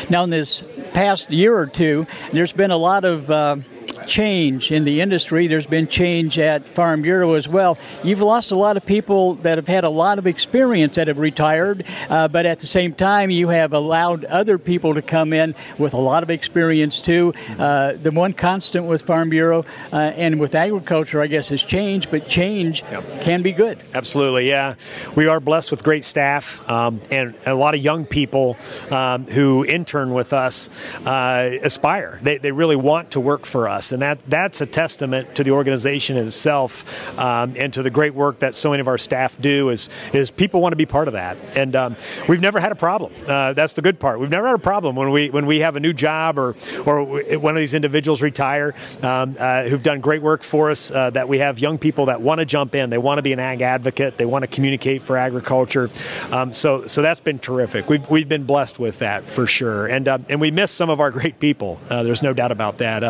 Now, 0.09 0.23
in 0.23 0.29
this 0.29 0.63
past 0.93 1.31
year 1.31 1.57
or 1.57 1.67
two, 1.67 2.07
there's 2.31 2.53
been 2.53 2.71
a 2.71 2.77
lot 2.77 3.05
of 3.05 3.29
uh, 3.29 3.57
change 4.05 4.71
in 4.71 4.83
the 4.83 5.01
industry. 5.01 5.47
There's 5.47 5.67
been 5.67 5.87
change 5.87 6.39
at 6.39 6.63
Farm 6.65 7.01
Bureau 7.01 7.33
as 7.33 7.47
well. 7.47 7.77
You've 8.03 8.21
lost 8.21 8.51
a 8.51 8.55
lot 8.55 8.77
of 8.77 8.85
people 8.85 9.35
that 9.35 9.57
have 9.57 9.67
had 9.67 9.83
a 9.83 9.89
lot 9.89 10.19
of 10.19 10.27
experience 10.27 10.95
that 10.95 11.07
have 11.07 11.19
retired, 11.19 11.83
uh, 12.09 12.27
but 12.27 12.45
at 12.45 12.59
the 12.59 12.67
same 12.67 12.93
time, 12.93 13.29
you 13.29 13.49
have 13.49 13.73
allowed 13.73 14.25
other 14.25 14.57
people 14.57 14.95
to 14.95 15.01
come 15.01 15.33
in 15.33 15.55
with 15.77 15.93
a 15.93 15.99
lot 15.99 16.23
of 16.23 16.29
experience 16.29 17.01
too. 17.01 17.33
Uh, 17.57 17.93
the 17.93 18.11
one 18.11 18.33
constant 18.33 18.85
with 18.85 19.01
Farm 19.01 19.29
Bureau 19.29 19.65
uh, 19.91 19.97
and 19.97 20.39
with 20.39 20.55
agriculture, 20.55 21.21
I 21.21 21.27
guess, 21.27 21.51
is 21.51 21.63
change, 21.63 22.09
but 22.09 22.27
change 22.27 22.83
yep. 22.91 23.21
can 23.21 23.41
be 23.41 23.51
good. 23.51 23.79
Absolutely, 23.93 24.47
yeah. 24.47 24.75
We 25.15 25.27
are 25.27 25.39
blessed 25.39 25.71
with 25.71 25.83
great 25.83 26.05
staff 26.05 26.67
um, 26.69 27.01
and 27.11 27.35
a 27.45 27.53
lot 27.53 27.75
of 27.75 27.81
young 27.81 28.05
people 28.05 28.57
um, 28.91 29.25
who 29.25 29.65
intern 29.65 30.13
with 30.13 30.33
us 30.33 30.69
uh, 31.05 31.51
aspire. 31.63 32.19
They, 32.21 32.37
they 32.37 32.51
really 32.51 32.75
want 32.75 33.11
to 33.11 33.19
work 33.19 33.45
for 33.45 33.67
us 33.67 33.76
and 33.91 34.01
that 34.01 34.19
that's 34.27 34.61
a 34.61 34.65
testament 34.65 35.35
to 35.35 35.43
the 35.43 35.51
organization 35.51 36.17
itself 36.17 36.85
um, 37.19 37.53
and 37.57 37.73
to 37.73 37.83
the 37.83 37.89
great 37.89 38.13
work 38.13 38.39
that 38.39 38.55
so 38.55 38.71
many 38.71 38.81
of 38.81 38.87
our 38.87 38.97
staff 38.97 39.39
do. 39.39 39.69
Is 39.69 39.89
is 40.13 40.31
people 40.31 40.61
want 40.61 40.73
to 40.73 40.77
be 40.77 40.85
part 40.85 41.07
of 41.07 41.13
that, 41.13 41.37
and 41.55 41.75
um, 41.75 41.95
we've 42.27 42.41
never 42.41 42.59
had 42.59 42.71
a 42.71 42.75
problem. 42.75 43.11
Uh, 43.27 43.53
that's 43.53 43.73
the 43.73 43.81
good 43.81 43.99
part. 43.99 44.19
We've 44.19 44.29
never 44.29 44.47
had 44.47 44.55
a 44.55 44.59
problem 44.59 44.95
when 44.95 45.11
we 45.11 45.29
when 45.29 45.45
we 45.45 45.59
have 45.59 45.75
a 45.75 45.79
new 45.79 45.93
job 45.93 46.37
or 46.37 46.55
or 46.85 47.03
one 47.37 47.55
of 47.55 47.59
these 47.59 47.73
individuals 47.73 48.21
retire 48.21 48.73
um, 49.03 49.35
uh, 49.39 49.63
who've 49.63 49.83
done 49.83 50.01
great 50.01 50.21
work 50.21 50.43
for 50.43 50.71
us. 50.71 50.91
Uh, 50.91 51.09
that 51.11 51.27
we 51.27 51.39
have 51.39 51.59
young 51.59 51.77
people 51.77 52.07
that 52.07 52.21
want 52.21 52.39
to 52.39 52.45
jump 52.45 52.75
in. 52.75 52.89
They 52.89 52.97
want 52.97 53.17
to 53.19 53.21
be 53.21 53.33
an 53.33 53.39
ag 53.39 53.61
advocate. 53.61 54.17
They 54.17 54.25
want 54.25 54.43
to 54.43 54.47
communicate 54.47 55.01
for 55.01 55.17
agriculture. 55.17 55.89
Um, 56.31 56.53
so 56.53 56.87
so 56.87 57.01
that's 57.01 57.19
been 57.19 57.39
terrific. 57.39 57.89
We've 57.89 58.07
we've 58.09 58.29
been 58.29 58.45
blessed 58.45 58.79
with 58.79 58.99
that 58.99 59.23
for 59.23 59.47
sure, 59.47 59.87
and 59.87 60.07
uh, 60.07 60.19
and 60.29 60.41
we 60.41 60.51
miss 60.51 60.71
some 60.71 60.89
of 60.89 60.99
our 60.99 61.11
great 61.11 61.39
people. 61.39 61.79
Uh, 61.89 62.03
there's 62.03 62.23
no 62.23 62.33
doubt 62.33 62.51
about 62.51 62.77
that. 62.79 63.03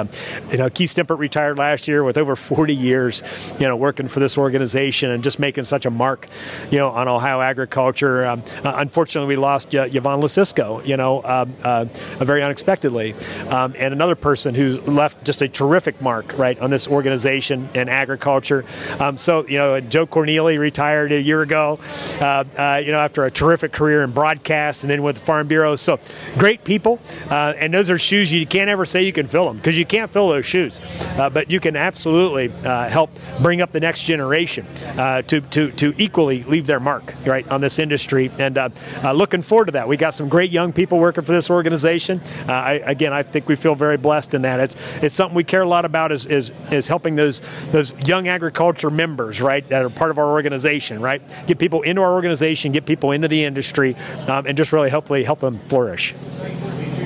You 0.58 0.64
know, 0.64 0.72
Keith 0.72 0.92
Stimpert 0.92 1.20
retired 1.20 1.60
last 1.60 1.88
year 1.88 2.04
with 2.04 2.18
over 2.18 2.36
40 2.36 2.74
years, 2.74 3.22
you 3.60 3.68
know, 3.68 3.76
working 3.76 4.08
for 4.08 4.20
this 4.20 4.40
organization 4.40 5.12
and 5.12 5.24
just 5.24 5.38
making 5.38 5.66
such 5.66 5.86
a 5.86 5.92
mark, 5.92 6.28
you 6.72 6.80
know, 6.80 6.90
on 6.90 7.08
Ohio 7.08 7.42
agriculture. 7.42 8.26
Um, 8.26 8.42
uh, 8.64 8.74
unfortunately, 8.78 9.28
we 9.28 9.40
lost 9.40 9.76
uh, 9.76 9.84
Yvonne 9.84 10.20
Lesicko, 10.20 10.84
you 10.84 10.98
know, 10.98 11.24
um, 11.24 11.54
uh, 11.64 11.86
very 12.18 12.42
unexpectedly, 12.42 13.14
um, 13.50 13.76
and 13.78 13.94
another 13.94 14.16
person 14.16 14.56
who's 14.56 14.82
left 14.88 15.24
just 15.24 15.44
a 15.44 15.48
terrific 15.48 16.02
mark, 16.02 16.36
right, 16.40 16.58
on 16.58 16.72
this 16.72 16.88
organization 16.88 17.70
and 17.76 17.88
agriculture. 17.88 18.66
Um, 19.00 19.16
so, 19.16 19.46
you 19.46 19.60
know, 19.60 19.80
Joe 19.80 20.08
Cornely 20.08 20.58
retired 20.58 21.12
a 21.12 21.22
year 21.22 21.44
ago, 21.44 21.80
uh, 22.20 22.82
you 22.84 22.92
know, 22.92 23.00
after 23.00 23.24
a 23.26 23.30
terrific 23.30 23.74
career 23.74 24.02
in 24.02 24.10
broadcast 24.10 24.84
and 24.84 24.90
then 24.90 25.04
with 25.04 25.18
the 25.18 25.22
Farm 25.22 25.48
Bureau. 25.48 25.76
So, 25.76 26.00
great 26.40 26.64
people, 26.64 27.00
and 27.30 27.72
those 27.72 27.92
are 27.92 28.00
shoes 28.00 28.34
you 28.34 28.48
can't 28.48 28.72
ever 28.72 28.88
say 28.88 29.04
you 29.04 29.14
can 29.14 29.28
fill 29.28 29.46
them 29.46 29.58
because 29.58 29.78
you 29.78 29.86
can't 29.86 30.10
fill 30.10 30.30
those 30.30 30.47
shoes. 30.48 30.82
Uh, 31.18 31.30
but 31.30 31.52
you 31.52 31.60
can 31.60 31.76
absolutely 31.76 32.52
uh, 32.66 32.90
help 32.90 33.12
bring 33.42 33.62
up 33.62 33.72
the 33.72 33.80
next 33.80 34.04
generation 34.04 34.66
uh, 34.98 35.22
to, 35.24 35.42
to, 35.42 35.72
to 35.72 35.94
equally 35.98 36.44
leave 36.44 36.66
their 36.66 36.80
mark 36.80 37.14
right 37.26 37.48
on 37.50 37.62
this 37.62 37.80
industry. 37.80 38.32
And 38.40 38.58
uh, 38.58 38.70
uh, 39.04 39.12
looking 39.12 39.42
forward 39.42 39.66
to 39.66 39.72
that. 39.74 39.88
We 39.88 39.98
got 39.98 40.14
some 40.14 40.30
great 40.30 40.52
young 40.52 40.74
people 40.74 41.00
working 41.00 41.24
for 41.24 41.32
this 41.32 41.50
organization. 41.50 42.22
I, 42.48 42.82
again, 42.86 43.14
I 43.14 43.24
think 43.24 43.48
we 43.48 43.56
feel 43.56 43.76
very 43.76 43.98
blessed 43.98 44.34
in 44.34 44.42
that. 44.44 44.60
It's 44.60 44.76
it's 45.02 45.16
something 45.16 45.36
we 45.36 45.44
care 45.44 45.62
a 45.62 45.68
lot 45.68 45.86
about 45.86 46.12
is 46.12 46.26
is, 46.26 46.52
is 46.72 46.88
helping 46.88 47.16
those 47.16 47.42
those 47.72 47.94
young 48.08 48.28
agriculture 48.28 48.90
members 48.90 49.42
right 49.42 49.68
that 49.70 49.84
are 49.84 49.90
part 49.90 50.12
of 50.12 50.18
our 50.18 50.32
organization 50.32 51.02
right 51.02 51.22
get 51.46 51.60
people 51.60 51.82
into 51.82 52.02
our 52.02 52.14
organization, 52.14 52.72
get 52.72 52.86
people 52.86 53.12
into 53.12 53.28
the 53.28 53.44
industry, 53.44 53.96
um, 54.28 54.46
and 54.46 54.58
just 54.58 54.74
really 54.74 54.90
hopefully 54.90 55.24
help 55.24 55.40
them 55.40 55.60
flourish. 55.70 56.14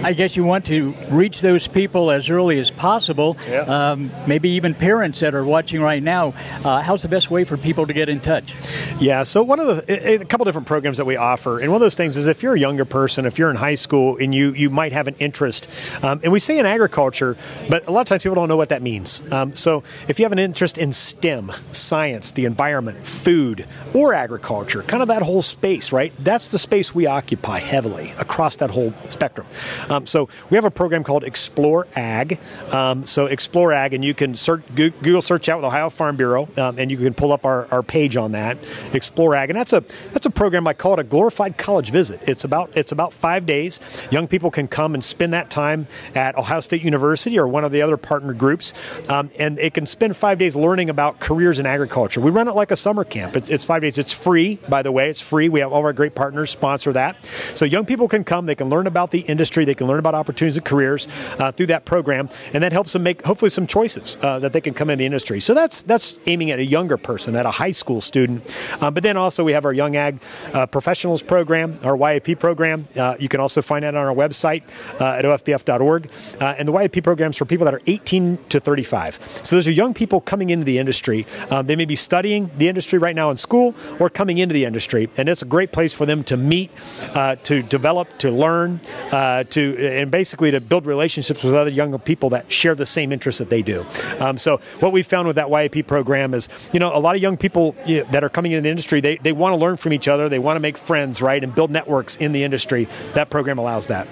I 0.04 0.14
guess 0.14 0.36
you 0.36 0.44
want 0.44 0.66
to 0.66 0.96
reach 1.12 1.42
those 1.42 1.68
people 1.68 2.10
as 2.10 2.28
early 2.30 2.60
as 2.60 2.72
possible. 2.72 3.38
Yeah. 3.48 3.60
Um, 3.92 4.12
maybe 4.26 4.50
even 4.50 4.74
parents 4.74 5.20
that 5.20 5.36
are 5.36 5.44
watching 5.44 5.80
right 5.80 6.02
now. 6.02 6.34
Uh, 6.66 6.82
how's 6.82 7.04
the 7.04 7.08
best 7.08 7.30
way 7.30 7.44
for 7.44 7.56
people 7.56 7.86
to 7.86 7.94
get 7.94 8.10
in 8.10 8.20
touch? 8.20 8.56
Yeah, 9.00 9.22
so 9.22 9.44
one 9.44 9.60
of 9.60 9.68
the 9.68 10.22
a 10.22 10.26
couple 10.26 10.46
different 10.46 10.68
programs 10.68 10.98
that 10.98 11.06
we 11.06 11.18
offer, 11.18 11.60
and 11.60 11.70
one 11.70 11.76
of 11.76 11.82
those 11.82 11.94
things 11.94 12.18
is 12.18 12.26
if 12.26 12.42
you're 12.42 12.56
a 12.56 12.60
younger 12.60 12.84
person, 12.84 13.28
if 13.28 13.38
you're 13.38 13.52
in 13.52 13.56
high 13.56 13.76
school 13.76 14.18
and 14.18 14.34
you 14.34 14.54
you 14.54 14.72
might 14.72 14.92
have 14.92 15.08
an 15.08 15.16
interest, 15.20 15.70
um, 16.02 16.20
and 16.24 16.32
we 16.32 16.40
say 16.40 16.58
in 16.58 16.66
agriculture, 16.66 17.38
but 17.70 17.88
a 17.88 17.92
lot 17.92 18.02
of 18.02 18.08
times 18.08 18.24
people 18.24 18.36
don't 18.36 18.50
know 18.50 18.58
what 18.58 18.70
that 18.70 18.82
means. 18.82 19.22
Um, 19.32 19.54
so 19.54 19.84
if 20.08 20.20
you 20.20 20.26
have 20.26 20.32
an 20.32 20.40
interest 20.40 20.80
in 20.80 20.92
STEM, 20.94 21.52
science, 21.74 22.32
the 22.32 22.46
environment, 22.46 23.06
food, 23.06 23.68
or 23.94 24.16
agriculture, 24.16 24.82
kind 24.82 25.04
of 25.04 25.10
that 25.10 25.22
whole 25.22 25.44
space, 25.44 25.92
right? 25.92 26.12
That's 26.18 26.50
the 26.50 26.60
space 26.60 26.96
we 26.96 27.06
occupy 27.06 27.60
heavily 27.60 28.14
across 28.18 28.56
that 28.56 28.72
whole 28.72 28.94
spectrum. 29.10 29.46
Um, 29.92 30.06
so 30.06 30.30
we 30.50 30.56
have 30.56 30.64
a 30.64 30.72
program 30.72 31.04
called 31.04 31.26
Explore 31.26 31.86
Ag. 31.96 32.40
Um, 32.72 33.06
so 33.06 33.26
Explore 33.26 33.74
Ag, 33.74 33.94
and 33.94 34.06
you 34.06 34.14
can 34.14 34.38
search 34.38 34.64
Google 34.74 35.22
search 35.22 35.50
out 35.50 35.58
with 35.58 35.66
Ohio 35.66 35.90
Farm 35.90 36.16
Bureau, 36.16 36.48
um, 36.58 36.80
and 36.80 36.90
you 36.90 36.98
can 36.98 37.14
pull 37.14 37.34
up 37.34 37.46
our, 37.46 37.68
our 37.72 37.84
page 37.84 38.16
on 38.16 38.32
that. 38.32 38.58
Explore 38.94 39.36
Ag, 39.36 39.50
and 39.50 39.60
that's 39.60 39.74
a 39.74 39.82
that's 40.14 40.26
a 40.26 40.30
program 40.30 40.66
I 40.66 40.74
call 40.74 40.94
it 40.94 41.00
a 41.00 41.04
glorified 41.04 41.58
college 41.58 41.92
visit. 41.92 42.22
It's 42.26 42.46
about 42.46 42.72
it's 42.76 42.94
about 42.94 43.12
five 43.12 43.46
days. 43.46 43.82
Young 44.12 44.28
people 44.28 44.50
can 44.50 44.70
come 44.70 44.94
and 44.94 45.04
spend 45.04 45.34
that 45.34 45.50
time 45.50 45.88
at 46.16 46.38
Ohio 46.38 46.62
State 46.62 46.84
University 46.84 47.38
or 47.38 47.48
one 47.48 47.66
of 47.66 47.74
the 47.74 47.82
other 47.82 47.98
partner 47.98 48.34
groups, 48.34 48.74
um, 49.10 49.30
and 49.38 49.60
it 49.60 49.74
can 49.74 49.86
spend 49.86 50.16
five 50.16 50.38
days 50.38 50.56
learning 50.56 50.90
about 50.90 51.20
careers 51.20 51.60
in 51.60 51.66
agriculture. 51.66 52.22
We 52.22 52.32
run 52.32 52.48
it 52.48 52.56
like 52.56 52.72
a 52.72 52.78
summer 52.78 53.04
camp. 53.04 53.36
It's, 53.36 53.50
it's 53.50 53.66
five 53.66 53.82
days. 53.82 53.98
It's 53.98 54.14
free, 54.14 54.58
by 54.70 54.84
the 54.84 54.92
way. 54.92 55.10
It's 55.10 55.22
free. 55.22 55.50
We 55.50 55.60
have 55.60 55.74
all 55.74 55.84
our 55.84 55.94
great 55.94 56.16
partners 56.16 56.50
sponsor 56.50 56.94
that, 56.94 57.18
so 57.56 57.66
young 57.66 57.86
people 57.86 58.08
can 58.08 58.24
come. 58.24 58.46
They 58.46 58.56
can 58.56 58.70
learn 58.70 58.88
about 58.88 59.12
the 59.12 59.20
industry. 59.20 59.66
They 59.66 59.76
can 59.82 59.88
learn 59.88 60.00
about 60.00 60.16
opportunities 60.16 60.58
and 60.58 60.66
careers 60.66 61.08
uh, 61.40 61.52
through 61.52 61.68
that 61.68 61.86
program, 61.86 62.30
and 62.54 62.64
that 62.64 62.72
helps 62.72 62.94
them 62.94 63.04
make 63.04 63.24
hopefully 63.24 63.50
some 63.50 63.66
choices 63.66 64.18
uh, 64.22 64.40
that 64.40 64.54
they 64.54 64.62
can 64.62 64.74
come 64.74 64.90
in 64.90 65.00
the 65.00 65.06
industry. 65.06 65.42
So 65.42 65.54
that's 65.54 65.82
that's 65.84 66.18
aiming 66.28 66.52
at 66.52 66.60
a 66.60 66.66
younger 66.66 66.98
person, 66.98 67.36
at 67.36 67.46
a 67.46 67.52
high 67.52 67.72
school 67.72 68.00
student. 68.02 68.42
Uh, 68.80 68.92
but 68.92 69.04
then 69.04 69.18
also 69.18 69.44
we 69.44 69.54
have 69.54 69.66
our 69.66 69.74
Young 69.74 69.96
Ag 69.96 70.20
uh, 70.54 70.68
Professionals 70.68 71.24
program, 71.24 71.80
our 71.84 71.98
YAP 71.98 72.40
program. 72.40 72.88
Uh, 72.96 73.16
you 73.20 73.28
can 73.28 73.40
also 73.40 73.62
find 73.62 73.84
that 73.84 73.96
on 73.96 74.06
our 74.06 74.14
website 74.14 74.64
uh, 75.02 75.18
at 75.18 75.26
ofbf.org. 75.26 76.10
and 76.40 76.68
the 76.68 76.74
YAP 76.74 77.04
programs 77.04 77.38
for 77.38 77.46
people 77.46 77.66
that 77.66 77.74
are 77.74 77.82
18 77.88 78.38
to 78.50 78.60
35. 78.60 79.20
So 79.44 79.56
those 79.56 79.68
are 79.68 79.72
young 79.72 79.94
people 79.94 80.22
coming 80.22 80.52
into 80.52 80.66
the 80.66 80.78
industry. 80.78 81.26
Um, 81.50 81.66
they 81.66 81.76
may 81.76 81.86
be 81.86 81.96
studying 81.96 82.52
the 82.58 82.68
industry 82.68 83.00
right 83.00 83.16
now 83.16 83.32
in 83.32 83.38
school 83.38 83.74
or 84.00 84.10
coming 84.10 84.38
into 84.38 84.54
the 84.54 84.66
industry, 84.66 85.10
and 85.18 85.28
it's 85.28 85.42
a 85.42 85.46
great 85.46 85.72
place 85.72 85.94
for 85.94 86.06
them 86.06 86.24
to 86.26 86.38
meet, 86.38 86.70
to 87.44 87.64
develop, 87.64 88.08
to 88.20 88.30
learn, 88.30 88.80
to 89.50 89.71
and 89.78 90.12
basically 90.12 90.52
to 90.52 90.62
build 90.62 90.86
relationships 90.86 91.44
with 91.44 91.54
other 91.54 91.70
younger 91.70 91.98
people 91.98 92.30
that 92.32 92.52
share 92.52 92.76
the 92.76 92.86
same 92.86 93.12
interests 93.12 93.40
that 93.40 93.50
they 93.50 93.62
do. 93.62 93.86
Um, 94.20 94.38
so 94.38 94.60
what 94.80 94.92
we 94.92 95.02
found 95.02 95.28
with 95.28 95.36
that 95.36 95.50
YAP 95.50 95.88
program 95.88 96.34
is, 96.34 96.50
you 96.74 96.80
know, 96.80 96.96
a 96.96 97.00
lot 97.00 97.16
of 97.16 97.22
young 97.22 97.38
people 97.38 97.76
that 97.86 98.24
are 98.24 98.30
coming 98.30 98.52
into 98.52 98.64
the 98.64 98.70
industry, 98.70 99.02
they, 99.02 99.18
they 99.18 99.32
want 99.32 99.54
to 99.54 99.58
learn 99.58 99.78
from 99.78 99.94
each 99.94 100.08
other, 100.08 100.30
they 100.30 100.40
want 100.40 100.56
to 100.56 100.62
make 100.62 100.78
friends, 100.78 101.22
right, 101.22 101.44
and 101.44 101.54
build 101.54 101.72
networks 101.72 102.16
in 102.18 102.32
the 102.32 102.44
industry. 102.44 102.88
That 103.14 103.30
program 103.30 103.58
allows 103.58 103.88
that. 103.88 104.08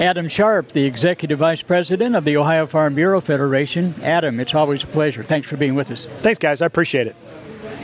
Adam 0.00 0.26
Sharp, 0.26 0.72
the 0.72 0.84
Executive 0.84 1.38
Vice 1.38 1.62
President 1.62 2.16
of 2.16 2.24
the 2.24 2.36
Ohio 2.36 2.66
Farm 2.66 2.94
Bureau 2.94 3.20
Federation. 3.20 3.94
Adam, 4.02 4.40
it's 4.40 4.54
always 4.54 4.82
a 4.82 4.86
pleasure. 4.86 5.22
Thanks 5.22 5.48
for 5.48 5.56
being 5.56 5.74
with 5.74 5.90
us. 5.90 6.06
Thanks, 6.22 6.38
guys. 6.38 6.62
I 6.62 6.66
appreciate 6.66 7.06
it. 7.06 7.14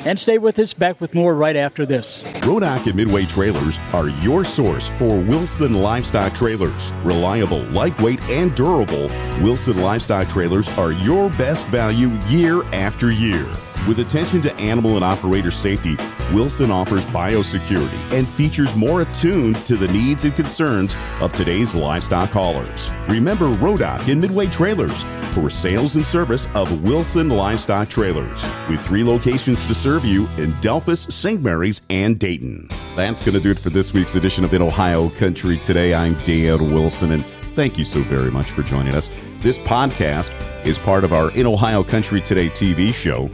And 0.05 0.19
stay 0.19 0.39
with 0.39 0.59
us, 0.59 0.73
back 0.75 1.01
with 1.01 1.15
more 1.15 1.35
right 1.35 1.57
after 1.57 1.85
this. 1.85 2.21
Rodak 2.43 2.87
and 2.87 2.95
Midway 2.95 3.25
Trailers 3.25 3.79
are 3.93 4.09
your 4.09 4.45
source 4.45 4.89
for 4.89 5.19
Wilson 5.21 5.75
Livestock 5.75 6.35
Trailers. 6.35 6.93
Reliable, 7.05 7.63
lightweight, 7.65 8.23
and 8.31 8.55
durable, 8.55 9.09
Wilson 9.43 9.79
Livestock 9.83 10.29
Trailers 10.29 10.69
are 10.79 10.93
your 10.93 11.31
best 11.31 11.67
value 11.67 12.11
year 12.29 12.63
after 12.73 13.11
year. 13.11 13.47
With 13.88 14.01
attention 14.01 14.42
to 14.42 14.55
animal 14.57 14.96
and 14.96 15.05
operator 15.05 15.51
safety, 15.51 15.96
Wilson 16.35 16.70
offers 16.70 17.07
biosecurity 17.07 18.12
and 18.12 18.29
features 18.29 18.74
more 18.74 19.01
attuned 19.01 19.57
to 19.64 19.77
the 19.77 19.88
needs 19.88 20.24
and 20.24 20.37
concerns 20.37 20.94
of 21.22 21.33
today's 21.33 21.74
livestock 21.74 22.29
haulers. 22.29 22.90
Remember 23.09 23.46
Rodak 23.46 24.07
and 24.12 24.20
Midway 24.20 24.48
Trailers 24.48 25.03
for 25.33 25.48
sales 25.48 25.96
and 25.96 26.05
service 26.05 26.46
of 26.55 26.83
Wilson 26.83 27.31
Livestock 27.31 27.88
Trailers, 27.88 28.42
with 28.68 28.79
three 28.83 29.03
locations 29.03 29.66
to 29.68 29.74
serve 29.74 30.05
you 30.05 30.29
in 30.37 30.53
Delphos, 30.61 31.11
St. 31.11 31.40
Mary's, 31.40 31.81
and 31.88 32.18
Dayton. 32.18 32.68
That's 32.94 33.22
going 33.22 33.37
to 33.37 33.40
do 33.40 33.53
it 33.53 33.59
for 33.59 33.70
this 33.70 33.94
week's 33.94 34.16
edition 34.16 34.44
of 34.44 34.53
In 34.53 34.61
Ohio 34.61 35.09
Country 35.09 35.57
Today. 35.57 35.94
I'm 35.94 36.12
Dan 36.24 36.74
Wilson, 36.74 37.12
and 37.12 37.24
thank 37.55 37.79
you 37.79 37.87
so 37.87 38.01
very 38.03 38.31
much 38.31 38.51
for 38.51 38.62
joining 38.62 38.94
us. 38.94 39.09
This 39.40 39.59
podcast 39.59 40.31
is 40.66 40.77
part 40.77 41.05
of 41.05 41.14
our 41.14 41.31
In 41.31 41.46
Ohio 41.46 41.83
Country 41.83 42.20
Today 42.20 42.51
TV 42.51 42.92
show, 42.92 43.31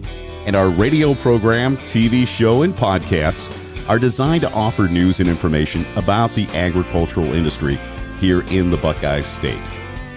and 0.46 0.56
our 0.56 0.68
radio 0.68 1.14
program, 1.14 1.76
TV 1.78 2.26
show, 2.26 2.62
and 2.62 2.74
podcasts 2.74 3.50
are 3.88 3.98
designed 3.98 4.42
to 4.42 4.52
offer 4.52 4.88
news 4.88 5.20
and 5.20 5.28
information 5.28 5.84
about 5.96 6.34
the 6.34 6.46
agricultural 6.48 7.32
industry 7.34 7.78
here 8.18 8.42
in 8.48 8.70
the 8.70 8.76
Buckeye 8.76 9.20
State. 9.20 9.70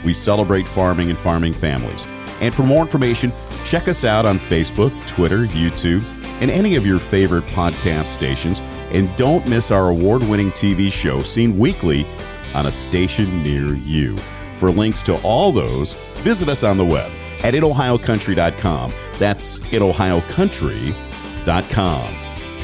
We 0.05 0.13
celebrate 0.13 0.67
farming 0.67 1.09
and 1.09 1.17
farming 1.17 1.53
families. 1.53 2.05
And 2.39 2.53
for 2.53 2.63
more 2.63 2.83
information, 2.83 3.31
check 3.65 3.87
us 3.87 4.03
out 4.03 4.25
on 4.25 4.39
Facebook, 4.39 4.93
Twitter, 5.07 5.45
YouTube, 5.47 6.03
and 6.41 6.51
any 6.51 6.75
of 6.75 6.85
your 6.85 6.99
favorite 6.99 7.45
podcast 7.45 8.05
stations. 8.05 8.59
And 8.91 9.13
don't 9.17 9.47
miss 9.47 9.71
our 9.71 9.89
award 9.89 10.23
winning 10.23 10.51
TV 10.51 10.91
show 10.91 11.21
seen 11.21 11.57
weekly 11.57 12.07
on 12.53 12.67
a 12.67 12.71
station 12.71 13.43
near 13.43 13.73
you. 13.75 14.17
For 14.57 14.71
links 14.71 15.01
to 15.03 15.15
all 15.23 15.51
those, 15.51 15.95
visit 16.19 16.47
us 16.47 16.63
on 16.63 16.77
the 16.77 16.85
web 16.85 17.11
at 17.43 17.53
inohiocountry.com. 17.53 18.93
That's 19.17 19.59
inohiocountry.com. 19.59 22.13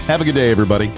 Have 0.08 0.22
a 0.22 0.26
good 0.26 0.36
day, 0.36 0.52
everybody. 0.52 0.92